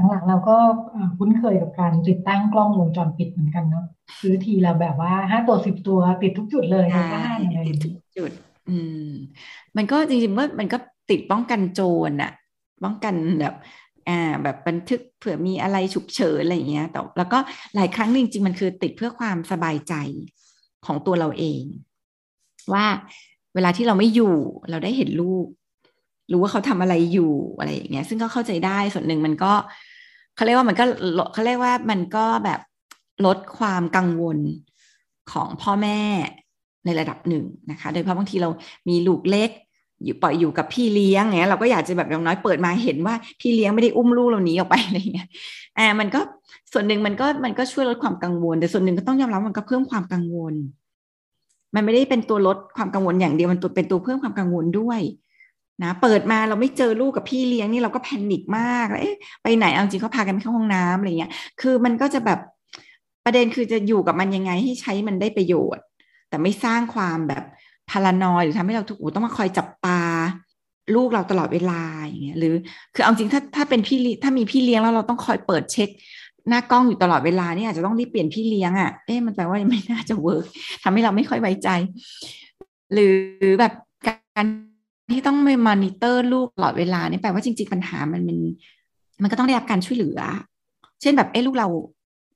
[0.09, 0.57] หลังๆเราก็
[0.91, 3.85] เอ่อคุ้นเคยกับการติดตั้งกล้องวงจรปิดเหมือนกันเนาะ
[4.21, 8.31] ซื้อทีละแบบว่าห้าตัวสิบตัวติดทุกจุดเลยในบ้านอะไรอย่างติดเงี้ยทุกจุด
[8.69, 8.77] อื
[9.07, 9.09] ม
[9.77, 10.77] มันก็จริงๆว่ามันก็
[11.09, 12.31] ติดป้องกันโจรอะ
[12.83, 13.55] ป้องกันแบบ
[14.09, 17.39] อ่าแบบบันทึกเผื่อมีอะไรฉุกเฉินอะไรอย่างเงี้ยแต่แล้วก็
[17.75, 19.93] หลายครั้งจริงๆมันคือติดเพื่อความสบายใจ
[20.85, 21.63] ของตัวเราเอง
[22.73, 22.85] ว่า
[23.55, 24.35] เวลาที่เราไม่อยู่
[24.69, 25.45] เราได้เห็นลูก
[26.31, 29.53] รู้ว่าเขาทำอะไรอยู่อะไรอย่างเงี้ย ซึ่งก็เข้าใจได้ส่วนหนึ่งมันก็
[30.39, 30.85] เขาเรียกว่ามันก็
[31.17, 32.59] ลดเขาเรียกว่ามันก็แบบ
[33.25, 34.37] ลดความกังวล
[35.31, 35.99] ของพ่อแม่
[36.85, 38.49] ในระดับหนึ่งนะคะ โดยเฉพาะบางทีเรา
[38.89, 39.49] มีลูกเล็ก
[40.03, 45.27] อยู่ปล่อยอยู่กับพี่เลี้ยงเงี้ยเราก็อยากจะแบบอย่างน้อยเปิดมาเห็นว่าพี่เลี้ยงไม่ได้อุ้มลูกเราหนีออกไปอะไรเงี้ย
[45.77, 46.19] อ่ามันก็
[46.71, 50.53] ส่วนหนึ่งมันก็มันก็ช่วยลดความกังวล แต่ส่วนหนึ่งก็ต้องยอมรับมันก็เพิ่มความกังวล
[51.75, 55.01] มันไม่ได้เป็นตัวลดความกังวลอย่างเดียวมันตัวเป็นตัวเพิ่มความกังวลด้วย
[55.83, 62.39] นะเปิดมาเราไม่เจอลูกกับพี่เลี้ยงนี่เราก็ panic มากเอ๊ะไปไหนเอาจริงเขาพากันไปเข้าห้องน้ำอะไรเงี้ย คือมันก็จะแบบ
[63.25, 65.83] ประเด็นคือจะอยู่กับมันยังไงให้ใช้มันได้ประโยชน์
[66.29, 67.43] แต่ไม่สร้างความแบบ
[67.89, 70.01] paranoid หรือทำให้เราทุกข์ต้องมาคอยจับตา
[70.95, 72.53] ลูกเราตลอดเวลาอย่างเงี้ยหรือ
[72.95, 75.89] คือเอาจริงถ้าถ้าเป็นพี่ถ้ามีพี่เลี้ยงแล้วเราต้องคอยเปิดเช็ค
[76.49, 80.45] หน้ากล้องอยู่ตลอดเวลาเนี่ยอาจจะต้องรีบเปลี่ยนพี่เลี้ยงอะ่ะเอ๊ะมันแปลว่าไม่น่าจะ work
[80.83, 81.69] ทำให้เราไม่ค่อยไว้ใจ
[82.93, 83.73] หรือแบบ
[84.07, 84.45] การ
[85.11, 88.37] ที่ต้องไปมอนิเตอร์ลูกตลอดเวลานี่แปลว่าจริง ๆ ปัญหามันมัน
[89.21, 90.19] มันก็ต้องได้รับการช่วยเหลือ
[91.01, 91.67] เช่นแบบเอ้ลูกเรา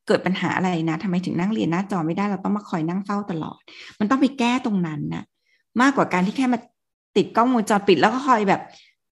[0.08, 3.60] เกิดปัญหาอะไรนะทำไมถึงนั่งเรียนหน้าจอไม่ได้เราต้องมาคอยนั่งเฝ้าตลอด
[4.00, 5.24] มันต้องไปแก้ตรงนั้นนะ
[5.82, 6.60] มากกว่าการที่แค่มา
[7.18, 8.62] ติดกล้องวงจรปิดแล้วก็คอยแบบ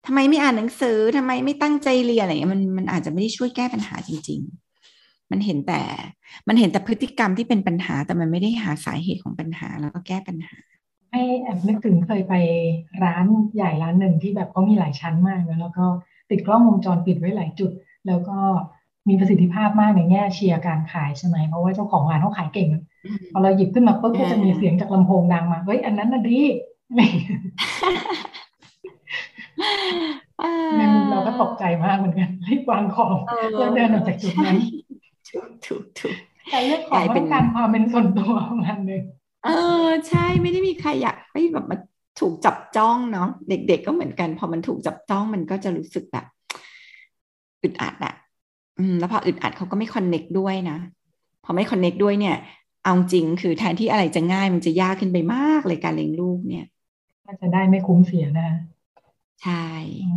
[0.05, 4.39] ทำไมไม่อ่านหนังสือทำไมไม่ตั้งใจเรียนอะไรเงี้ยมันมันอาจจะไม่ได้ช่วยแก้ปัญหาจริง
[4.85, 5.81] ๆ มันเห็นแต่
[6.47, 10.57] มันเห็นแต่พฤติกรรมที่เป็นปัญหาแต่มันไม่ได้หาสาเหตุของปัญหาแล้วก็แก้ปัญหา
[11.11, 12.33] ให้แอบนึกถึงเคยไป
[13.03, 15.85] ร้านใหญ่ร้านหนึ่งที่แบบเขามีหลายชั้นมากแล้วก็
[16.29, 17.71] ติดกล้องวงจรปิดไว้หลายจุด
[18.07, 18.37] แล้วก็
[19.07, 22.69] มีประสิทธิภาพมากในแง่เชียร์การขายใช่ไหมเพราะว่าเจ้าของร้านเขาขายเก่ง
[23.31, 26.39] พอเราหยิบขึ้นมาปุ๊บก็จะมีเสียงจากลำโพงดังมาเฮ้ยอันนั้นน่ะดี
[30.77, 33.17] ในมุมเราก็ตกใจมากเหมือนกันรีบวางของ
[33.57, 34.57] แล้วเดินออกจากจุดนั้น
[35.27, 36.15] ถูกถูกถูก
[36.51, 39.03] แต่เรื่องของต้องการความเป็นส่วนตัวประมาณนึง
[39.47, 39.51] เอ
[39.85, 41.77] อใช่ไม่ได้มีใครอยากให้แบบมา
[42.19, 46.25] ถูกจับจ้องเนาะเด็ก ๆ ก็เหมือนกัน พอมันถูกจับจ้องมันก็จะรู้สึกแบบ
[47.63, 48.13] อึดอัดอะ
[48.77, 50.77] อืมแล้วพออึดอัดเขาก็ไม่คอนเน็กด้วยนะ
[51.43, 52.35] พอไม่คอนเน็กด้วยเนี่ย
[52.83, 56.65] เอาจริงคือแทนที่อะไรจะง่ายมันจะยากขึ้นไปมากเลยการเลี้ยงลูกเนี่ย
[57.25, 58.49] ก็จะได้ไม่คุ้มเสียนะ
[59.43, 59.67] ใช่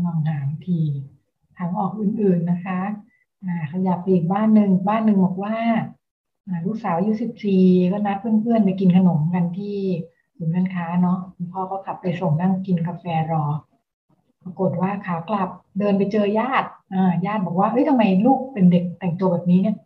[0.06, 0.80] ลองหาที
[1.58, 2.80] ทางออกอื่นๆนะคะ
[3.44, 5.56] อ่าขยับไปอีกบ้านหนึ่งบ้านหนึ่งบอกว่า
[6.66, 9.78] ลูกสาวอายุสิบสี่ก็นัดเพื่อนๆไปกินขนมกันที่
[10.36, 13.44] ศูนย์การค้าเนาะคุณพ่อก็ขับไปส่งนั่งกินกาแฟรอ
[14.44, 15.48] ปรากฏว่าขากลับ
[15.78, 19.76] เดินไปเจอญาติอ่าญาติบอกว่าเฮ้ยทำไมลูกเป็นเด็กแต่งตัวแบบนี้เนี่ย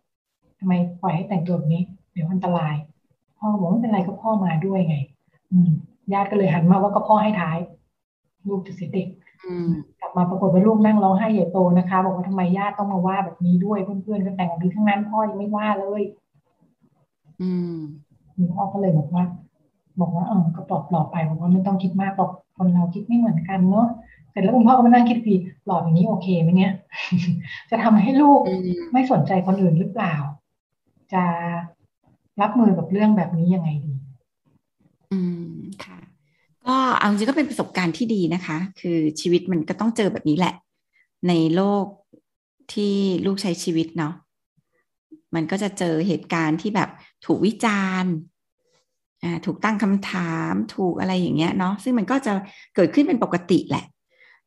[0.59, 2.75] ทำไมปล่อยให้แต่งตัวแบบนี้ เดี๋ยวอันตราย
[3.37, 4.97] พ่อบอกไม่เป็นไรก็พ่อมาด้วยไง
[5.51, 5.71] อืม
[6.13, 7.57] ญาติก็เลยหันมาว่าก็พ่อให้ท้าย
[8.47, 9.07] ลูกจะเสียเด็ก
[9.99, 16.01] กลับมาปรากฏว่าลูกนั่งร้องไห้ใหญ่โตนะคะ บอกว่าทำไมญาติต้องมาว่าแบบนี้ด้วยเพื่อนๆก็แต่งแบบนี้ทั้งนั้นพ่อยังไม่ว่าเลย
[17.41, 17.75] อืม
[18.53, 19.23] พ่อก็เลยบอกว่า
[19.99, 23.87] บอกว่าเออก็ปลอบปลอบไปบอกว่าไม่ต้องคิดมากหรอกคนเราคิดไม่เหมือนกันเนาะ
[24.31, 26.73] เสร็จแล้วคุณพ่อก็มานั่งคิดดีปลอบอย่างนี้โอเคไหมเนี่ย
[27.69, 28.41] จะทำให้ลูก
[28.93, 30.15] ไม่สนใจคนอื่นหรือเปล่า
[31.13, 31.23] จะ
[32.41, 33.93] รับมือกับเรื่องแบบนี้ยังไงดี
[35.11, 35.19] อื
[35.49, 35.53] ม
[35.85, 35.99] ค่ะ
[36.65, 40.53] ก็เอาจริงก็เป็นประสบการณ์ที่ดีนะคะ คือชีวิตมันก็ต้องเจอแบบนี้แหละ
[41.27, 41.85] ในโลก
[42.73, 42.93] ที่
[43.25, 44.13] ลูกใช้ชีวิตเนาะ
[45.35, 46.89] มันก็จะเจอเหตุการณ์ที่แบบ
[47.25, 48.13] ถูกวิจารณ์
[49.45, 52.33] ถูกตั้งคำถามถูกอะไรอย่างเงี้ยเนาะซึ่งมันก็จะ
[52.75, 53.85] เกิดขึ้นเป็นปกติแหละ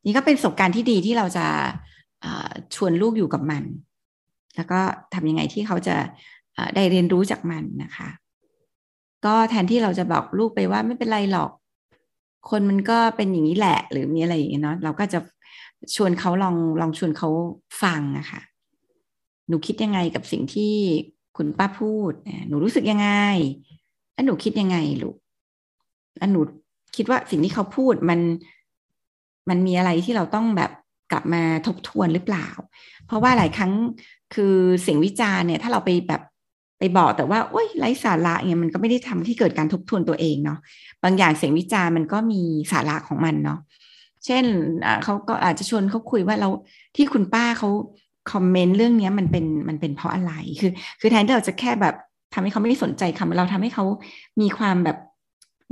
[0.07, 1.47] นี่ก็เป็นประสบการณ์ที่ดีที่เราจะ
[2.75, 3.65] ชวนลูกอยู่กับมัน
[4.57, 4.81] แล้วก็
[5.15, 5.97] ทำยังไงที่เขาจะ
[6.75, 8.09] ได้เรียนรู้จากมันนะคะ
[9.27, 11.51] ก็แทนที่เราจะบอกลูกไปว่าไม่เป็นไรหรอก
[12.51, 15.19] คนมันก็เป็นอย่างนี้แหละ หรือมีอะไรอย่างเงี้ยเนาะเราก็จะ
[15.95, 17.29] ชวนเขาลองลองชวนเขา
[17.83, 18.41] ฟังอะค่ะ
[19.49, 20.75] หนูคิดยังไงกับสิ่งที่
[21.37, 22.13] คุณป้าพูด
[22.49, 23.09] หนูรู้สึกยังไง
[24.13, 25.17] แล้วหนูคิดยังไงลูก
[26.19, 26.41] แล้วหนู
[26.97, 28.21] คิดว่าสิ่งที่เขาพูดมัน
[29.49, 30.71] มันมีอะไรที่เราต้องแบบ
[31.13, 32.49] กลับมาทบทวนหรือเปล่า
[33.07, 33.73] เพราะว่าหลายครั้ง
[34.35, 36.23] คือเสียงวิจารณ์เนี่ย ถ้าเราไปแบบ
[36.79, 40.59] ไปบอกแต่ว่าโอ้ยไร้สาระเนี่ยมันก็ไม่ได้ทำที่เกิดการทบทวนตัวเองเนาะ
[41.05, 42.43] บางอย่างเสียงวิจารณ์มันก็มี
[42.73, 43.59] สาระของมันเนาะ
[44.25, 44.45] เช่น
[45.05, 46.49] เขาก็อาจจะชวนเขาคุยว่าเรา
[46.97, 47.69] ที่คุณป้าเขา
[48.33, 51.95] คอมเมนต์เรื่องนี้มันเป็นมันเป็นเพราะอะไรคือ คือแทนที่เราจะแค่แบบ
[52.35, 53.85] ทำให้เขาไม่สนใจคำเราทำให้เขา
[54.41, 54.97] มีความแบบ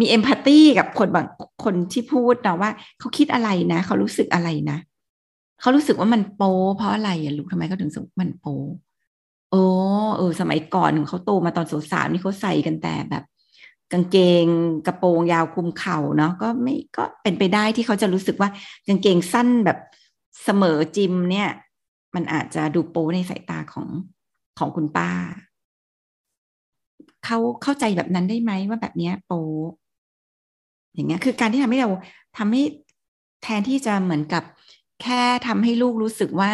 [0.01, 1.27] มีเอมพัตตีกับคนบาง
[1.65, 4.79] คนที่พูดนะว่าเขาคิดอะไรนะ เขารู้สึกอะไรนะ
[5.61, 6.43] เขารู้สึกว่ามันโป
[6.77, 8.47] เพราะอะไรอะลูกทำไมเขาถึงสึกมันโป
[9.51, 9.63] โอ้
[10.17, 13.25] เออ สมัยก่อนเขาโตมาตอนสาวๆนี่เขาใส่กันแต่แบบ
[13.93, 14.47] กางเกง
[14.87, 18.49] กระโปรงยาวคุมเข่าเนาะก็ไม่ก็เป็นไปได้ที่เขาจะรู้สึกว่า
[18.89, 19.79] กางเกงสั้นแบบ
[20.45, 21.49] เสมอจิมเนี่ย
[22.17, 23.89] มันอาจจะดูโป้ในสายตาของ
[24.59, 25.11] ของคุณป้า
[27.25, 29.41] เขาเข้าใจแบบนั้นได้ไหมว่าแบบนี้โป้
[30.95, 31.91] อย่างเงี้ย คือการที่ทำให้เรา
[32.39, 32.63] ทำให้
[33.43, 34.43] แทนที่จะเหมือนกับ
[35.03, 36.53] แค่ทำให้ลูกรู้สึกว่า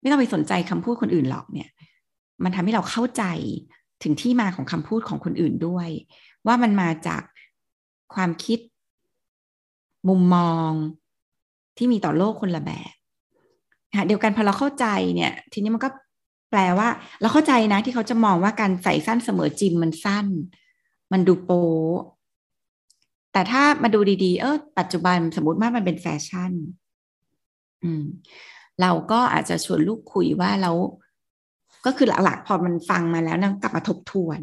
[0.00, 1.70] ไม่ต้องไปสนใจคำพูดคนอื่นหรอกเนี่ย
[2.44, 3.24] มันทำให้เราเข้าใจ
[4.02, 5.88] ถึงที่มาของคำพูดของคนอื่นด้วย
[6.46, 7.22] ว่ามันมาจาก
[8.14, 8.58] ความคิด
[10.08, 10.70] มุมมอง
[11.76, 12.92] ที่มีต่อโลกคนละแบบ
[14.06, 15.88] เดียวกันพอเราเข้าใจเนี่ย ทีนี้มันก็
[16.50, 16.88] แปลว่า
[17.20, 20.26] เราเข้าใจนะที่เขาจะมองว่าการใส่สั้นเสมอจิมมันสั้น
[21.12, 21.66] มันดูโป๊
[23.32, 26.52] แต่ถ้ามาดูดีๆ เออปัจจุบันสมมติว่ามันเป็นแฟชั่น
[27.82, 28.04] อืม
[28.80, 30.72] เราก็อาจจะชวนลูกคุยว่าเรา
[31.84, 34.40] ก็คือหลักๆ พอมันฟังมาแล้วนางกลับมาทบทวน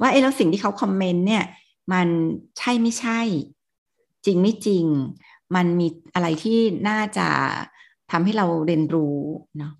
[0.00, 1.44] ว่าเออแล้วสิ่งที่เขาคอมเมนต์เนี่ย
[1.92, 2.08] มัน
[2.58, 3.20] ใช่ไม่ใช่
[4.26, 4.84] จริงไม่จริง
[5.54, 7.28] มันมีอะไรที่น่าจะ
[8.14, 9.16] ทำให้เราเรียนรู้
[9.58, 9.72] เนาะ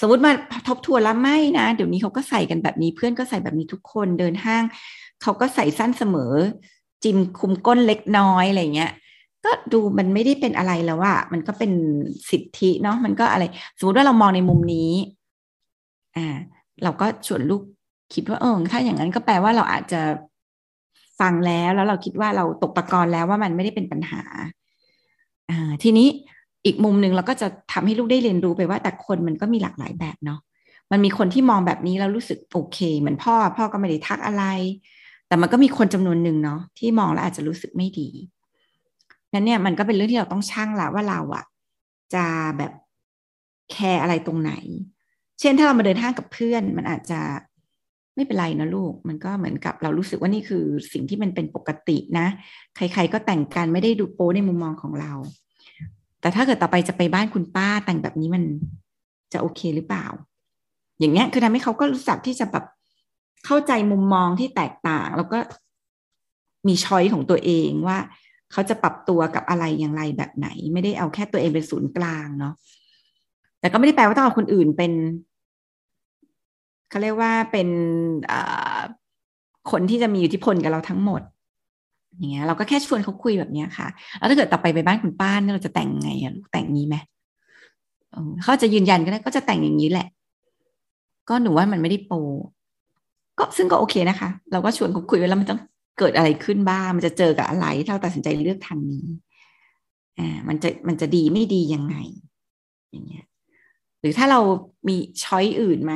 [0.00, 0.32] สมมติมา
[0.68, 4.64] ทบทวนแล้วไม่นะ เดี๋ยวนี้เขาก็ใส่กันแบบนี้เพื่อนก็ใส่แบบนี้ทุกคนเดินห้าง
[5.22, 6.34] เขาก็ใส่สั้นเสมอ
[7.04, 8.92] จิมคุมก้นเล็กน้อยอะไรเงี้ย
[9.44, 11.72] ก็ดูมันไม่ได้เป็นอะไรแล้วว่ามันก็เป็น
[12.30, 13.44] สิทธิเนาะมันก็อะไร
[13.78, 14.92] สมมติว่าเรามองในมุมนี้
[16.16, 16.36] อ่า
[16.82, 17.62] เราก็ชวนลูก
[18.14, 20.00] คิดว่าเออถ้าอย่างนั้นก็แปลว่าเราอาจจะ
[21.20, 24.22] ฟังแล้วแล้วเราคิดว่าเราตกตะกอนแล้วว่ามันไม่ได้เป็นปัญหา
[25.50, 26.08] อ่าทีนี้
[26.66, 30.40] อีกมุมหนึ่งเราก็จะทำให้ลูกได้เรียนรู้ไปว่า แต่คนมันก็มีหลากหลายแบบเนาะ
[30.92, 34.44] มันมีคนที่มองแบบนี้แล้วรู้สึกโอเค เหมือนพ่อ พ่อก็ไม่ได้ทักอะไร
[35.28, 38.08] แต่มันก็มีคนจำนวนหนึ่งเนาะที่มองแล้วอาจจะรู้สึกไม่ดี
[39.32, 41.44] นั้นเนี่ยมันก็เป็นเรื่องที่เราต้องชั่งละว่าเราอะ
[42.14, 42.24] จะ
[42.58, 42.72] แบบ
[43.72, 44.52] แคร์อะไรตรงไหน
[45.40, 47.20] เช่นถ้าเรามาเดินห้างกับเพื่อน มันอาจจะ
[48.16, 52.26] ไม่เป็นไรนะลูก มันก็เหมือนกับเรารู้สึกว่านี่คือสิ่งที่มันเป็นปกตินะ
[52.76, 55.12] ใคร ๆ ก็แต่งกันไม่ได้ดูโป้ในมุมมองของเรา
[56.20, 58.42] แต่ถ้าเกิดต่อไปจะไปบ้านคุณป้าแต่งแบบนี้มัน
[59.32, 60.06] จะโอเคหรือเปล่า
[60.98, 62.64] อย่างเงี้ยคือทำให้เขาก็รู้สึกที่จะแบบ
[63.46, 65.38] เข้าใจมุมมองที่แตกต่าง แล้วก็
[66.68, 67.98] มีช้อยของตัวเองว่า
[68.52, 72.54] เขาจะปรับตัวกับอะไรอย่างไรแบบไหน ไม่ได้เอาแค่ตัวเองเป็นศูนย์กลางเนาะ
[73.60, 74.92] แต่ก็ไม่ได้แปลว่าต้องเอาคนอื่นเป็น
[76.90, 77.68] เขาเรียกว่าเป็น
[79.70, 81.22] คนที่จะมีอิทธิพลกับเราทั้งหมด
[82.16, 83.88] อย่างเงี้ยเราก็แค่ชวนเขาคุยแบบเนี้ยค่ะ
[84.18, 86.96] แล้วถ้าเกิดต่อไปไปบ้านคุณป้าเนี่ยเราจะแต่งไงอะลูกแต่งนี้ไหม
[88.42, 90.08] เขาจะยืนยันก็ได้ก็จะแต่งอย่างนี้แหละ
[91.28, 92.12] ก็หนูว่ามันไม่ได้โป
[93.38, 95.60] ก็ซึ่งก็โอเคนะคะ เราก็ชวนเขาคุยไว้แล้วมันต้อง
[95.98, 99.06] เกิดอะไรขึ้นบ้างมันจะเจอกับอะไรถ้าเราตัดสินใจเลือกทางนี้
[100.18, 101.96] อ่ามันจะมันจะดีไม่ดียังไง
[102.90, 103.24] อย่างเงี้ย
[104.00, 104.40] หรือถ้าเรา
[104.88, 105.94] มีช้อยอื่นไหม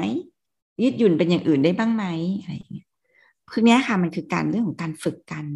[0.83, 2.05] ยืดหยุ่นเป็นอย่างอื่นได้บ้างไหม
[2.41, 2.87] อะไรอย่างเงี้ย
[3.51, 5.47] คือเนี้ยค่ะ มันคือการเรื่องของการฝึกกัน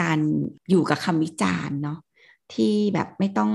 [0.00, 0.18] การ
[0.70, 1.98] อยู่กับคำวิจารณ์เนาะ
[2.54, 3.50] ที่แบบไม่ต้อง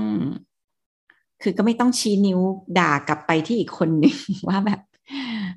[1.42, 2.40] คือก็ไม่ต้องชี้นิ้ว
[2.78, 4.16] ด่ากลับไปที่อีกคนหนึ่ง
[4.48, 4.80] ว่าแบบ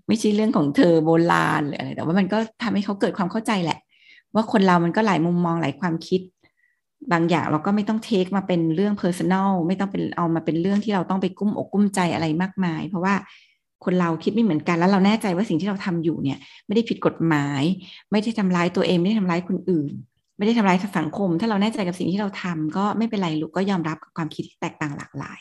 [0.07, 3.79] ไม่ใช่เรื่องของเธอโบราณหรืออะไรแต่ว่ามันก็ทำให้เขาเกิดความเข้าใจแหละ
[4.35, 6.21] ว่าคนเรามันก็หลายมุมมองหลายความคิด
[7.11, 13.13] บางอย่างเราก็ไม่ต้อง take มาเป็นเรื่อง personal ไม่ต้องเป็นเอามาเป็นเรื่องที่เราต้องไปกลุ้มอกกลุ้มใจอะไรมากมาย เพราะว่า
[13.85, 17.63] คนเราคิดไม่เหมือนกันแล้วเราแน่ใจว่าสิ่งที่เราทำอยู่เนี่ย ไม่ได้ผิดกฎหมาย
[18.11, 19.91] ไม่ได้ทำร้ายตัวเองไม่ได้ทำร้ายคนอื่น
[20.41, 25.39] ไม่ได้ทำร้ายสังคม ถ้าเราแน่ใจกับสิ่งที่เราทำก็ไม่เป็นไรลูกก็ยอมรับกับความคิดที่แตกต่างหลากหลาย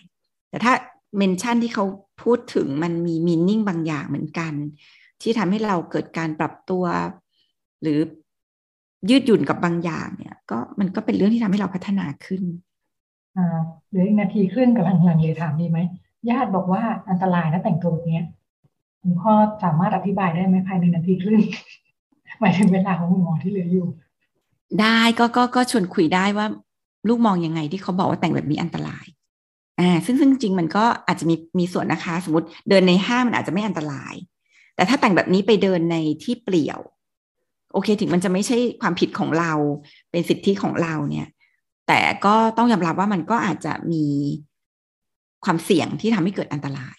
[0.51, 0.73] แต่ถ้า
[1.17, 1.85] เมนชั่นที่เขา
[2.23, 4.53] พูดถึงมันมีมีนิ่งบางอย่างเหมือนกัน
[5.23, 6.85] ที่ทำให้เราเกิดการปรับตัว
[7.83, 7.99] หรือ
[9.11, 12.43] ยืดหยุ่นกับบางอย่างเนี่ย ก็มันก็เป็นเรื่องที่ทำให้เราพัฒนาขึ้น
[13.37, 15.79] อ่าเหลืออีกนาทีครึ่งกับหลังเลยถามดีไหม
[16.31, 18.23] ญาติบอกว่าอันตรายนะแต่งตัวแบบนี้
[19.03, 19.33] คุณพ่อ
[19.65, 21.41] สามารถอธิบายได้ไหมภายในนาทีครึ่ง
[22.41, 23.87] หมายถึงเวลาของคุณหมอที่เหลืออยู่
[24.81, 26.47] ได้ก็ก็ก็ชวนคุยได้ว่า
[27.09, 29.07] ลูกมองยังไงที่เขาบอกว่าแต่งแบบนี้อันตราย
[29.81, 34.15] อ่า ซึ่งซึ่งจริงมันก็อาจจะมีมีส่วนนะคะ สมมติเดินในห้างมันอาจจะไม่อันตราย
[34.77, 36.81] แต่ถ้าแต่งแบบนี้ไปเดินในที่เปลี่ยว
[37.73, 39.53] โอเค ถึงมันจะไม่ใช่ความผิดของเรา
[40.11, 41.29] เป็นสิทธิของเราเนี่ย
[41.89, 44.05] แต่ก็ต้องยอมรับว่ามันก็อาจจะมี
[45.45, 46.97] ความเสี่ยงที่ทำให้เกิดอันตราย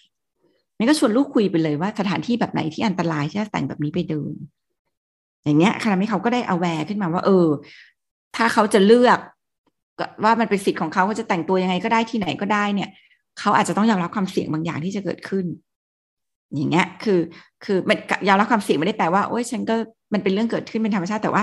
[0.78, 4.34] นี่ก็ชวนลูกคุยไปเลยว่าสถานที่แบบไหนที่อันตรายที่จะแต่งแบบนี้ไปเดิน
[5.44, 7.46] อย่างเงี้ยคณะให้เขาก็ได้อาแวร์ขึ้นมาว่า เออ
[8.36, 9.18] ถ้าเขาจะเลือก
[10.24, 12.90] ว่ามันเป็นสิทธิ์ของเขาเขาจะแต่งตัวยังไงก็ได้ที่ไหนก็ได้เนี่ย
[13.38, 15.46] เขาอาจจะต้องยอมรับความเสี่ยงบางอย่างที่จะเกิดขึ้น
[16.54, 17.20] อย่างเงี้ย คือ
[17.64, 17.96] คือมัน
[18.28, 19.74] ยอมรับความเสี่ยงไม่ได้แปลว่าโอ้ยฉันก็
[20.12, 21.42] มันเป็นเรื่องเกิดขึ้นเป็นธรรมชาติแต่ว่า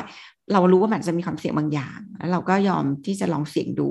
[0.53, 3.89] เรารู้ว่ามันจะมีความเสี่ยงบางอย่าง แล้วเราก็ยอมที่จะลองเสี่ยงดู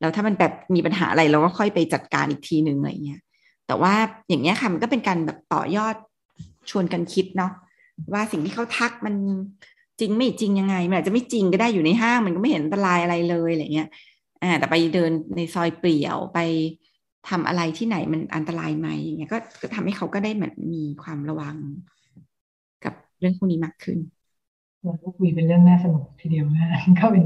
[0.00, 3.20] แล้วถ้ามันแบบมีปัญหาอะไรเราก็ค่อยไปจัดการอีกทีหนึ่งอะไรเงี้ย
[3.66, 3.94] แต่ว่า
[4.28, 5.94] อย่างเงี้ยค่ะมันก็เป็นการแบบต่อยอด
[6.70, 7.52] ชวนกันคิดเนาะ
[8.12, 9.14] ว่าสิ่งที่เขาทักมัน
[10.00, 13.88] จริงไม่จริงยังไงมันอาจจะไม่จริงก็ได้อยู่ในห้างมันก็ไม่เห็นอันตรายอะไรเลยอะไรเงี้ย
[14.42, 16.38] อ่าแต่ไปเดินในซอยเปลี่ยวไป
[17.28, 19.38] ทำอะไรที่ไหนมันอันตรายไหมอย่างเงี้ยก็
[19.74, 21.56] ทำให้เขาก็ได้เหมือนมีความระวัง
[23.24, 23.98] รื่องพวกนี้มากขึ้น
[24.84, 26.66] เราก็คุยเป็นเรื่องน่าสนุกทีเดียวนะ
[26.98, 27.24] ก็เป็น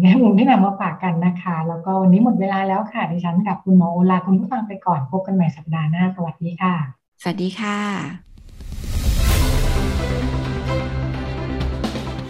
[0.00, 6.74] แง่มุมที่นำมาฝากกันนะคะ แล้วก็วันนี้หมดเวลาแล้วค่ะ ดิฉันกับคุณหมอโอลาคุณผู้ฟังไปก่อนพบกันใหม่สัปดาห์หน้า สวัสดีค่ะ
[7.22, 8.31] สวัสดีค่ะ